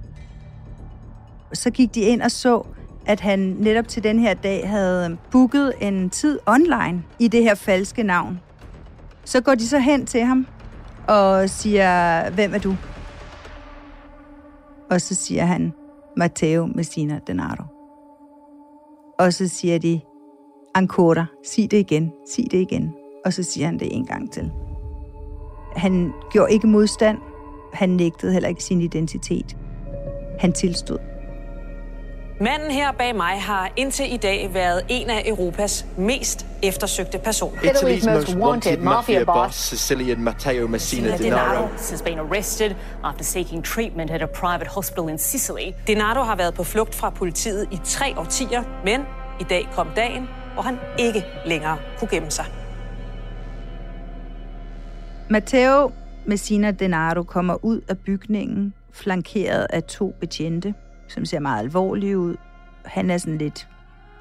Så 1.52 1.70
gik 1.70 1.94
de 1.94 2.00
ind 2.00 2.22
og 2.22 2.30
så, 2.30 2.66
at 3.06 3.20
han 3.20 3.38
netop 3.38 3.88
til 3.88 4.04
den 4.04 4.18
her 4.18 4.34
dag 4.34 4.68
havde 4.68 5.16
booket 5.30 5.72
en 5.80 6.10
tid 6.10 6.38
online 6.46 7.02
i 7.18 7.28
det 7.28 7.42
her 7.42 7.54
falske 7.54 8.02
navn. 8.02 8.40
Så 9.24 9.40
går 9.40 9.54
de 9.54 9.68
så 9.68 9.78
hen 9.78 10.06
til 10.06 10.24
ham 10.24 10.46
og 11.08 11.50
siger, 11.50 12.30
hvem 12.30 12.54
er 12.54 12.58
du? 12.58 12.76
Og 14.94 15.00
så 15.00 15.14
siger 15.14 15.44
han, 15.44 15.72
Matteo 16.16 16.66
Messina 16.66 17.20
Denaro. 17.26 17.64
Og 19.18 19.32
så 19.32 19.48
siger 19.48 19.78
de, 19.78 20.00
Ancora, 20.74 21.26
sig 21.44 21.70
det 21.70 21.76
igen, 21.76 22.12
sig 22.28 22.44
det 22.50 22.58
igen. 22.58 22.94
Og 23.24 23.32
så 23.32 23.42
siger 23.42 23.66
han 23.66 23.78
det 23.78 23.96
en 23.96 24.06
gang 24.06 24.32
til. 24.32 24.52
Han 25.76 26.12
gjorde 26.30 26.52
ikke 26.52 26.66
modstand. 26.66 27.18
Han 27.72 27.90
nægtede 27.90 28.32
heller 28.32 28.48
ikke 28.48 28.64
sin 28.64 28.80
identitet. 28.80 29.56
Han 30.38 30.52
tilstod. 30.52 30.98
Manden 32.40 32.70
her 32.70 32.92
bag 32.92 33.16
mig 33.16 33.42
har 33.42 33.72
indtil 33.76 34.14
i 34.14 34.16
dag 34.16 34.54
været 34.54 34.82
en 34.88 35.10
af 35.10 35.22
Europas 35.26 35.86
mest 35.96 36.46
eftersøgte 36.62 37.18
personer. 37.18 37.60
Italy's 37.60 38.10
most 38.10 38.36
wanted 38.36 38.78
mafia 38.78 39.24
boss, 39.24 39.56
Sicilian 39.56 40.20
Matteo 40.20 40.66
Messina 40.66 41.16
Denaro, 41.16 41.66
has 41.66 42.02
been 42.02 42.18
arrested 42.18 42.74
after 43.04 43.24
seeking 43.24 43.64
treatment 43.64 44.10
at 44.10 44.22
a 44.22 44.26
private 44.26 44.70
hospital 44.70 45.08
in 45.08 45.18
Sicily. 45.18 45.72
Denaro 45.86 46.22
har 46.22 46.36
været 46.36 46.54
på 46.54 46.64
flugt 46.64 46.94
fra 46.94 47.10
politiet 47.10 47.68
i 47.72 47.80
tre 47.84 48.18
årtier, 48.18 48.62
men 48.84 49.00
i 49.40 49.44
dag 49.44 49.68
kom 49.72 49.88
dagen, 49.96 50.28
hvor 50.54 50.62
han 50.62 50.78
ikke 50.98 51.24
længere 51.46 51.78
kunne 51.98 52.08
gemme 52.08 52.30
sig. 52.30 52.44
Matteo 55.28 55.90
Messina 56.26 56.70
Denaro 56.70 57.22
kommer 57.22 57.64
ud 57.64 57.80
af 57.88 57.98
bygningen, 57.98 58.74
flankeret 58.92 59.66
af 59.70 59.82
to 59.82 60.14
betjente, 60.20 60.74
som 61.08 61.24
ser 61.24 61.40
meget 61.40 61.62
alvorlig 61.62 62.18
ud. 62.18 62.36
Han 62.84 63.10
er 63.10 63.18
sådan 63.18 63.38
lidt 63.38 63.68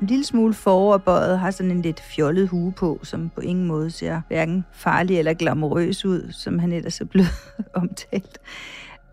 en 0.01 0.07
lille 0.07 0.25
smule 0.25 0.53
foroverbøjet, 0.53 1.39
har 1.39 1.51
sådan 1.51 1.71
en 1.71 1.81
lidt 1.81 2.01
fjollet 2.01 2.47
hue 2.47 2.71
på, 2.71 2.99
som 3.03 3.31
på 3.35 3.41
ingen 3.41 3.65
måde 3.65 3.91
ser 3.91 4.21
hverken 4.27 4.65
farlig 4.71 5.19
eller 5.19 5.33
glamourøs 5.33 6.05
ud, 6.05 6.31
som 6.31 6.59
han 6.59 6.71
ellers 6.71 7.01
er 7.01 7.05
blevet 7.05 7.29
omtalt. 7.73 8.39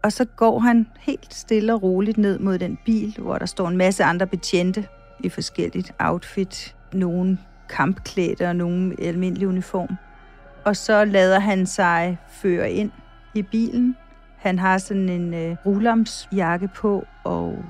Og 0.02 0.12
så 0.12 0.24
går 0.24 0.59
han 0.59 0.87
helt 1.00 1.35
stille 1.35 1.74
og 1.74 1.83
roligt 1.83 2.18
ned 2.18 2.38
mod 2.38 2.59
den 2.59 2.78
bil, 2.85 3.16
hvor 3.18 3.38
der 3.38 3.46
står 3.46 3.68
en 3.68 3.76
masse 3.76 4.04
andre 4.04 4.26
betjente 4.26 4.87
i 5.20 5.28
forskelligt 5.28 5.92
outfit. 5.98 6.76
Nogle 6.92 7.38
kampklædte 7.68 8.48
og 8.48 8.56
nogle 8.56 8.96
almindelig 9.02 9.48
uniform. 9.48 9.96
Og 10.64 10.76
så 10.76 11.04
lader 11.04 11.38
han 11.38 11.66
sig 11.66 12.18
føre 12.30 12.70
ind 12.70 12.90
i 13.35 13.42
bilen. 13.42 13.96
Han 14.40 14.59
har 14.59 14.79
sådan 14.79 15.09
en 15.09 15.35
øh, 15.35 15.57
rulamsjakke 15.66 16.68
på, 16.68 17.05
og 17.24 17.64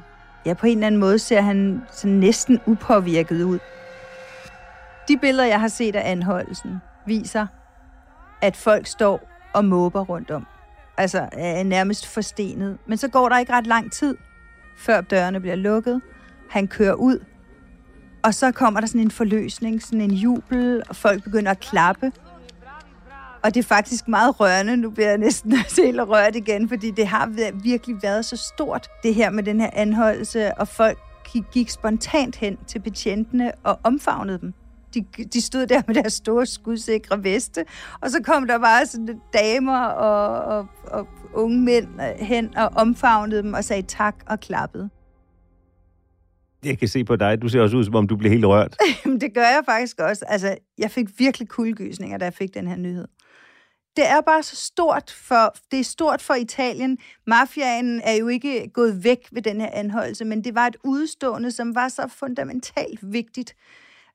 ja, 0.47 0.55
på 0.55 0.67
en 0.67 0.79
eller 0.79 0.87
anden 0.87 1.01
måde 1.01 1.19
ser 1.19 1.41
han 1.41 1.83
sådan 1.91 2.17
næsten 2.17 2.61
upåvirket 2.67 3.43
ud. 3.43 3.59
De 5.09 5.17
billeder, 5.17 5.45
jeg 5.45 5.61
har 5.61 5.69
set 5.69 5.97
af 5.97 6.11
anholdelsen, 6.11 6.81
viser, 7.07 7.47
at 8.43 8.57
folk 8.57 8.87
står 8.87 9.29
og 9.53 9.65
måber 9.65 10.01
rundt 10.01 10.31
om. 10.31 10.47
Altså 10.97 11.29
er 11.33 11.63
nærmest 11.63 12.07
forstenet. 12.07 12.79
Men 12.87 12.99
så 12.99 13.09
går 13.09 13.29
der 13.29 13.39
ikke 13.39 13.53
ret 13.53 13.67
lang 13.67 13.93
tid, 13.93 14.17
før 14.79 15.01
dørene 15.01 15.41
bliver 15.41 15.57
lukket. 15.57 16.01
Han 16.51 16.69
kører 16.69 16.95
ud, 16.95 17.19
og 18.23 18.35
så 18.35 18.53
kommer 18.53 18.81
der 18.81 18.87
sådan 18.87 19.01
en 19.01 19.11
forløsning, 19.11 19.83
sådan 19.83 20.01
en 20.01 20.11
jubel, 20.11 20.83
og 20.89 20.97
folk 20.97 21.25
begynder 21.25 21.51
at 21.51 21.61
klappe. 21.61 22.13
Og 23.43 23.55
det 23.55 23.61
er 23.61 23.69
faktisk 23.69 24.09
meget 24.09 24.41
rørende. 24.41 24.77
Nu 24.77 24.91
bliver 24.91 25.09
jeg 25.09 25.19
næsten 25.19 25.53
helt 25.85 26.01
rørt 26.01 26.37
igen, 26.37 26.69
fordi 26.69 26.91
det 26.91 27.07
har 27.07 27.53
virkelig 27.63 27.97
været 28.03 28.25
så 28.25 28.37
stort, 28.37 28.89
det 29.03 29.15
her 29.15 29.31
med 29.31 29.43
den 29.43 29.61
her 29.61 29.71
anholdelse, 29.73 30.55
og 30.55 30.69
folk 30.69 30.99
gik 31.53 31.71
spontant 31.71 32.37
hen 32.37 32.59
til 32.67 32.79
betjentene 32.79 33.53
og 33.65 33.79
omfavnede 33.85 34.39
dem. 34.39 34.55
De, 34.95 35.05
de 35.33 35.41
stod 35.41 35.67
der 35.67 35.83
med 35.87 35.95
deres 35.95 36.13
store 36.13 36.47
skudsikre 36.47 37.25
veste, 37.25 37.65
og 38.01 38.11
så 38.11 38.23
kom 38.23 38.47
der 38.47 38.59
bare 38.59 38.87
sådan 38.87 39.21
damer 39.33 39.85
og, 39.85 40.57
og, 40.57 40.67
og 40.85 41.09
unge 41.35 41.61
mænd 41.61 42.01
hen 42.19 42.57
og 42.57 42.71
omfavnede 42.77 43.43
dem 43.43 43.55
og 43.55 43.65
sagde 43.65 43.83
tak 43.83 44.15
og 44.27 44.41
klappede. 44.41 44.91
Jeg 46.65 46.79
kan 46.79 46.89
se 46.89 47.05
på 47.05 47.17
dig, 47.17 47.43
du 47.43 47.49
ser 47.49 47.61
også 47.61 47.77
ud, 47.77 47.85
som 47.85 47.95
om 47.95 48.09
du 48.09 48.17
bliver 48.17 48.33
helt 48.33 48.45
rørt. 48.45 48.77
det 49.21 49.35
gør 49.35 49.41
jeg 49.41 49.63
faktisk 49.65 50.01
også. 50.01 50.25
Altså, 50.29 50.57
jeg 50.79 50.91
fik 50.91 51.07
virkelig 51.19 51.49
kuldegysninger, 51.49 52.19
da 52.19 52.25
jeg 52.25 52.35
fik 52.35 52.55
den 52.55 52.69
her 52.69 52.77
nyhed 52.77 53.07
det 53.97 54.07
er 54.07 54.21
bare 54.21 54.43
så 54.43 54.57
stort 54.57 55.11
for, 55.11 55.55
det 55.71 55.81
er 55.81 55.85
stort 55.85 56.23
for 56.23 56.35
Italien. 56.35 56.99
Mafiaen 57.27 58.01
er 58.05 58.13
jo 58.13 58.29
ikke 58.29 58.71
gået 58.75 59.05
væk 59.05 59.29
ved 59.33 59.43
den 59.43 59.61
her 59.61 59.71
anholdelse, 59.73 60.25
men 60.25 60.45
det 60.45 60.55
var 60.55 60.67
et 60.67 60.77
udstående, 60.85 61.51
som 61.51 61.75
var 61.75 61.89
så 61.89 62.09
fundamentalt 62.09 63.13
vigtigt 63.13 63.55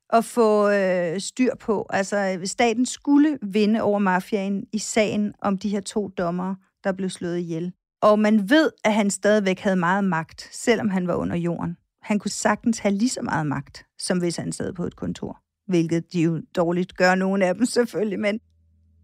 at 0.10 0.26
få 0.26 0.70
øh, 0.70 1.20
styr 1.20 1.56
på. 1.60 1.86
Altså, 1.90 2.42
staten 2.46 2.86
skulle 2.86 3.38
vinde 3.42 3.82
over 3.82 4.00
mafiaen 4.00 4.64
i 4.74 4.80
sagen 4.80 5.34
om 5.42 5.58
de 5.58 5.70
her 5.70 5.82
to 5.82 6.08
dommere, 6.08 6.56
der 6.84 6.92
blev 6.92 7.10
slået 7.10 7.38
ihjel. 7.38 7.74
Og 8.02 8.20
man 8.20 8.50
ved, 8.50 8.72
at 8.84 8.94
han 8.94 9.10
stadigvæk 9.10 9.60
havde 9.60 9.76
meget 9.76 10.04
magt, 10.04 10.50
selvom 10.52 10.90
han 10.90 11.08
var 11.08 11.16
under 11.16 11.36
jorden. 11.36 11.78
Han 12.02 12.20
kunne 12.20 12.32
sagtens 12.32 12.80
have 12.80 12.96
lige 12.96 13.10
så 13.10 13.22
meget 13.22 13.48
magt, 13.48 13.86
som 14.00 14.18
hvis 14.18 14.38
han 14.38 14.52
sad 14.52 14.74
på 14.74 14.84
et 14.84 14.96
kontor. 14.96 15.40
Hvilket 15.68 16.14
de 16.14 16.22
jo 16.22 16.42
dårligt 16.56 16.98
gør, 16.98 17.16
nogle 17.16 17.46
af 17.46 17.56
dem 17.56 17.66
selvfølgelig, 17.66 18.20
men 18.20 18.40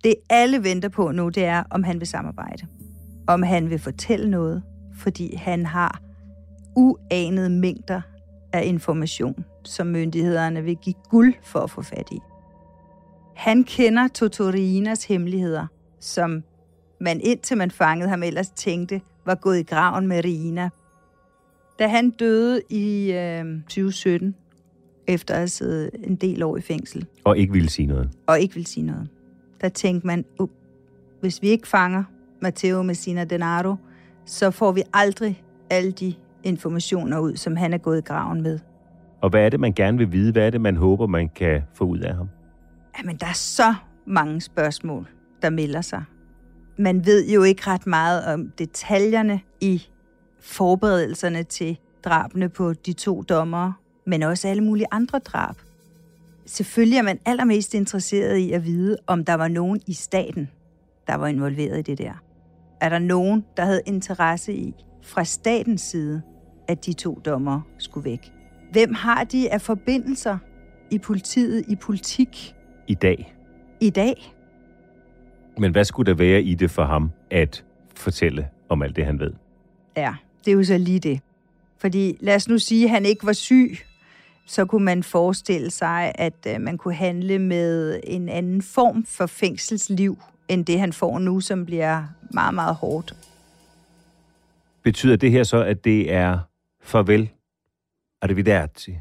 det 0.04 0.16
alle 0.30 0.64
venter 0.64 0.90
på 0.90 1.12
nu, 1.12 1.30
det 1.30 1.46
er, 1.46 1.64
om 1.70 1.84
han 1.84 2.00
vil 2.00 2.08
samarbejde. 2.08 2.68
Om 3.28 3.44
han 3.44 3.70
vil 3.70 3.80
fortælle 3.80 4.30
noget, 4.30 4.64
fordi 4.98 5.36
han 5.36 5.66
har 5.66 6.02
uanede 6.76 7.50
mængder 7.50 8.02
af 8.54 8.66
information, 8.66 9.46
som 9.64 9.88
myndighederne 9.88 10.64
vil 10.64 10.76
give 10.76 10.96
guld 11.10 11.34
for 11.44 11.60
at 11.60 11.70
få 11.70 11.82
fat 11.82 12.08
i. 12.12 12.20
Han 13.36 13.64
kender 13.64 14.08
Totorinas 14.08 15.04
hemmeligheder, 15.04 15.68
som 16.00 16.44
man 17.02 17.22
indtil 17.24 17.58
man 17.58 17.72
fangede 17.72 18.10
ham 18.10 18.24
ellers 18.24 18.50
tænkte, 18.50 19.02
var 19.26 19.36
gået 19.36 19.60
i 19.60 19.64
graven 19.64 20.08
med 20.08 20.26
Rina. 20.26 20.70
Da 21.80 21.88
han 21.88 22.10
døde 22.10 22.62
i 22.70 23.12
øh, 23.12 23.62
2017, 23.64 24.36
efter 25.08 25.34
at 25.34 25.40
have 25.40 25.48
siddet 25.48 25.90
en 26.04 26.16
del 26.16 26.44
år 26.44 26.58
i 26.58 26.62
fængsel. 26.62 27.06
Og 27.24 27.38
ikke 27.38 27.54
ville 27.54 27.70
sige 27.70 27.86
noget. 27.86 28.10
Og 28.28 28.40
ikke 28.40 28.54
ville 28.54 28.68
sige 28.68 28.86
noget 28.86 29.10
der 29.62 29.70
tænkte 29.70 30.08
man, 30.08 30.26
uh, 30.40 30.50
hvis 31.22 31.42
vi 31.42 31.48
ikke 31.48 31.68
fanger 31.68 32.04
Matteo 32.42 32.84
Messina 32.84 33.24
Denaro, 33.24 33.76
så 34.26 34.52
får 34.52 34.72
vi 34.72 34.84
aldrig 34.94 35.44
alle 35.70 35.92
de 35.92 36.14
informationer 36.44 37.20
ud, 37.20 37.36
som 37.36 37.56
han 37.56 37.74
er 37.74 37.78
gået 37.78 37.98
i 37.98 38.02
graven 38.02 38.42
med. 38.42 38.60
Og 39.22 39.30
hvad 39.30 39.46
er 39.46 39.50
det, 39.50 39.60
man 39.60 39.74
gerne 39.74 39.98
vil 39.98 40.12
vide? 40.12 40.32
Hvad 40.32 40.46
er 40.46 40.50
det, 40.50 40.62
man 40.62 40.76
håber, 40.76 41.08
man 41.08 41.30
kan 41.30 41.62
få 41.74 41.84
ud 41.84 42.00
af 42.00 42.16
ham? 42.16 42.30
Jamen, 43.00 43.16
der 43.16 43.26
er 43.26 43.34
så 43.34 43.74
mange 44.06 44.42
spørgsmål, 44.42 45.08
der 45.42 45.50
melder 45.50 45.82
sig. 45.82 46.04
Man 46.78 47.06
ved 47.06 47.30
jo 47.30 47.44
ikke 47.44 47.62
ret 47.68 47.88
meget 47.88 48.26
om 48.34 48.52
detaljerne 48.58 49.42
i 49.62 49.84
forberedelserne 50.40 51.44
til 51.44 51.78
drabene 52.06 52.50
på 52.50 52.74
de 52.74 52.94
to 52.94 53.22
dommere, 53.22 53.74
men 54.06 54.24
også 54.24 54.48
alle 54.48 54.64
mulige 54.64 54.88
andre 54.92 55.20
drab 55.20 55.56
selvfølgelig 56.52 56.98
er 56.98 57.02
man 57.02 57.20
allermest 57.26 57.74
interesseret 57.74 58.38
i 58.38 58.52
at 58.52 58.66
vide, 58.66 58.98
om 59.08 59.26
der 59.26 59.34
var 59.34 59.48
nogen 59.48 59.82
i 59.88 59.94
staten, 59.94 60.50
der 61.08 61.16
var 61.16 61.28
involveret 61.28 61.80
i 61.80 61.82
det 61.82 61.98
der. 61.98 62.24
Er 62.82 62.90
der 62.90 63.00
nogen, 63.00 63.46
der 63.58 63.66
havde 63.66 63.82
interesse 63.86 64.54
i, 64.54 64.74
fra 65.02 65.24
statens 65.24 65.82
side, 65.82 66.22
at 66.68 66.86
de 66.86 66.94
to 66.94 67.22
dommer 67.26 67.62
skulle 67.78 68.06
væk? 68.06 68.32
Hvem 68.72 68.94
har 68.94 69.24
de 69.24 69.54
af 69.54 69.62
forbindelser 69.62 70.38
i 70.92 71.00
politiet, 71.00 71.66
i 71.68 71.76
politik? 71.76 72.56
I 72.88 72.94
dag. 72.94 73.36
I 73.80 73.90
dag. 73.90 74.34
Men 75.58 75.72
hvad 75.72 75.84
skulle 75.84 76.12
der 76.12 76.18
være 76.18 76.42
i 76.42 76.56
det 76.56 76.72
for 76.72 76.86
ham 76.86 77.12
at 77.32 77.66
fortælle 77.96 78.48
om 78.70 78.82
alt 78.82 78.96
det, 78.96 79.06
han 79.06 79.20
ved? 79.20 79.34
Ja, 79.98 80.16
det 80.46 80.52
er 80.52 80.56
jo 80.56 80.64
så 80.64 80.78
lige 80.78 81.00
det. 81.00 81.20
Fordi 81.78 82.18
lad 82.20 82.36
os 82.36 82.48
nu 82.48 82.58
sige, 82.58 82.84
at 82.84 82.90
han 82.90 83.06
ikke 83.06 83.26
var 83.26 83.34
syg, 83.34 83.78
så 84.52 84.66
kunne 84.66 84.86
man 84.86 85.04
forestille 85.04 85.72
sig, 85.72 86.12
at 86.16 86.48
øh, 86.48 86.62
man 86.62 86.78
kunne 86.78 86.94
handle 86.94 87.40
med 87.40 88.00
en 88.04 88.30
anden 88.30 88.62
form 88.62 89.06
for 89.06 89.26
fængselsliv, 89.26 90.18
end 90.50 90.66
det 90.66 90.80
han 90.80 90.94
får 90.94 91.20
nu, 91.20 91.40
som 91.40 91.66
bliver 91.66 92.04
meget, 92.34 92.54
meget 92.54 92.76
hårdt. 92.76 93.16
Betyder 94.84 95.16
det 95.16 95.32
her 95.32 95.44
så, 95.44 95.64
at 95.64 95.84
det 95.84 96.14
er 96.14 96.40
farvel, 96.84 97.30
arrivederci, 98.22 98.96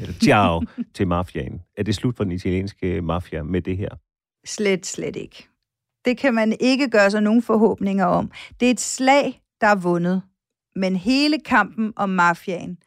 eller 0.00 0.14
ciao 0.14 0.62
til 0.94 1.06
mafiaen? 1.08 1.62
Er 1.76 1.82
det 1.82 1.94
slut 1.94 2.16
for 2.16 2.24
den 2.24 2.32
italienske 2.32 3.02
mafia 3.02 3.42
med 3.42 3.62
det 3.62 3.76
her? 3.76 3.88
Slet, 4.46 4.86
slet 4.86 5.16
ikke. 5.16 5.48
Det 6.04 6.18
kan 6.18 6.34
man 6.34 6.56
ikke 6.60 6.90
gøre 6.90 7.10
sig 7.10 7.20
nogen 7.20 7.42
forhåbninger 7.42 8.04
om. 8.04 8.30
Det 8.60 8.66
er 8.66 8.70
et 8.70 8.80
slag, 8.80 9.42
der 9.60 9.66
er 9.66 9.74
vundet. 9.74 10.22
Men 10.76 10.96
hele 10.96 11.38
kampen 11.38 11.92
om 11.96 12.08
mafiaen, 12.08 12.78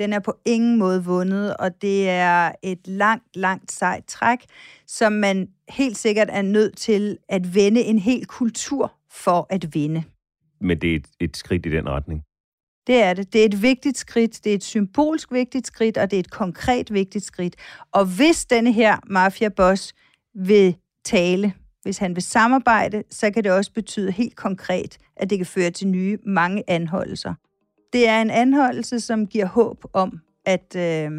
den 0.00 0.12
er 0.12 0.18
på 0.18 0.38
ingen 0.44 0.78
måde 0.78 1.04
vundet, 1.04 1.56
og 1.56 1.82
det 1.82 2.08
er 2.08 2.52
et 2.62 2.86
langt, 2.86 3.36
langt 3.36 3.72
sejt 3.72 4.04
træk, 4.04 4.38
som 4.86 5.12
man 5.12 5.48
helt 5.68 5.96
sikkert 5.96 6.28
er 6.30 6.42
nødt 6.42 6.76
til 6.76 7.18
at 7.28 7.54
vende 7.54 7.80
en 7.80 7.98
hel 7.98 8.26
kultur 8.26 8.92
for 9.10 9.46
at 9.50 9.74
vinde. 9.74 10.02
Men 10.60 10.80
det 10.80 10.90
er 10.90 10.96
et, 10.96 11.06
et 11.20 11.36
skridt 11.36 11.66
i 11.66 11.70
den 11.70 11.88
retning. 11.88 12.22
Det 12.86 13.02
er 13.02 13.14
det. 13.14 13.32
Det 13.32 13.40
er 13.40 13.44
et 13.44 13.62
vigtigt 13.62 13.98
skridt, 13.98 14.44
det 14.44 14.50
er 14.50 14.54
et 14.54 14.64
symbolsk 14.64 15.32
vigtigt 15.32 15.66
skridt, 15.66 15.98
og 15.98 16.10
det 16.10 16.16
er 16.16 16.20
et 16.20 16.30
konkret 16.30 16.92
vigtigt 16.92 17.24
skridt. 17.24 17.56
Og 17.92 18.04
hvis 18.16 18.44
denne 18.44 18.72
her 18.72 18.96
mafia-boss 19.06 19.94
vil 20.34 20.76
tale, 21.04 21.52
hvis 21.82 21.98
han 21.98 22.14
vil 22.14 22.22
samarbejde, 22.22 23.02
så 23.10 23.30
kan 23.30 23.44
det 23.44 23.52
også 23.52 23.72
betyde 23.72 24.12
helt 24.12 24.36
konkret, 24.36 24.98
at 25.16 25.30
det 25.30 25.38
kan 25.38 25.46
føre 25.46 25.70
til 25.70 25.88
nye 25.88 26.18
mange 26.26 26.64
anholdelser. 26.68 27.34
Det 27.92 28.08
er 28.08 28.22
en 28.22 28.30
anholdelse, 28.30 29.00
som 29.00 29.26
giver 29.26 29.46
håb 29.46 29.84
om, 29.92 30.20
at 30.46 30.76
øh, 30.76 31.10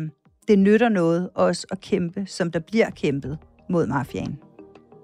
det 0.48 0.60
nytter 0.60 0.90
noget 0.90 1.30
også 1.36 1.68
at 1.72 1.82
kæmpe, 1.82 2.26
som 2.26 2.52
der 2.52 2.60
bliver 2.60 2.90
kæmpet 2.90 3.38
mod 3.70 3.88
mafiaen. 3.88 4.40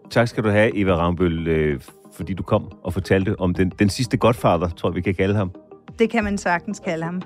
Tak 0.09 0.27
skal 0.27 0.43
du 0.43 0.49
have, 0.49 0.77
Eva 0.77 0.95
Rambøl, 0.95 1.47
øh, 1.47 1.79
fordi 2.13 2.33
du 2.33 2.43
kom 2.43 2.71
og 2.83 2.93
fortalte 2.93 3.39
om 3.39 3.53
den, 3.53 3.71
den 3.79 3.89
sidste 3.89 4.17
godfather, 4.17 4.69
tror 4.69 4.89
jeg, 4.89 4.95
vi 4.95 5.01
kan 5.01 5.15
kalde 5.15 5.35
ham. 5.35 5.51
Det 5.99 6.09
kan 6.09 6.23
man 6.23 6.37
sagtens 6.37 6.79
kalde 6.79 7.05
ham. 7.05 7.21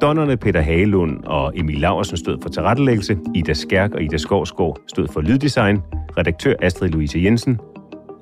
Donnerne 0.00 0.36
Peter 0.36 0.60
Hagelund 0.60 1.24
og 1.24 1.52
Emil 1.58 1.78
Laversen 1.78 2.16
stod 2.16 2.42
for 2.42 2.48
tilrettelæggelse, 2.48 3.18
Ida 3.34 3.54
Skærk 3.54 3.94
og 3.94 4.02
Ida 4.02 4.16
Skovsgaard 4.16 4.78
stod 4.88 5.08
for 5.08 5.20
lyddesign, 5.20 5.78
redaktør 6.18 6.54
Astrid 6.62 6.88
Louise 6.88 7.18
Jensen. 7.18 7.60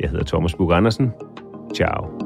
Jeg 0.01 0.11
hedder 0.11 0.25
Thomas 0.25 0.55
Bug 0.55 0.73
Andersen. 0.73 1.11
Ciao. 1.75 2.26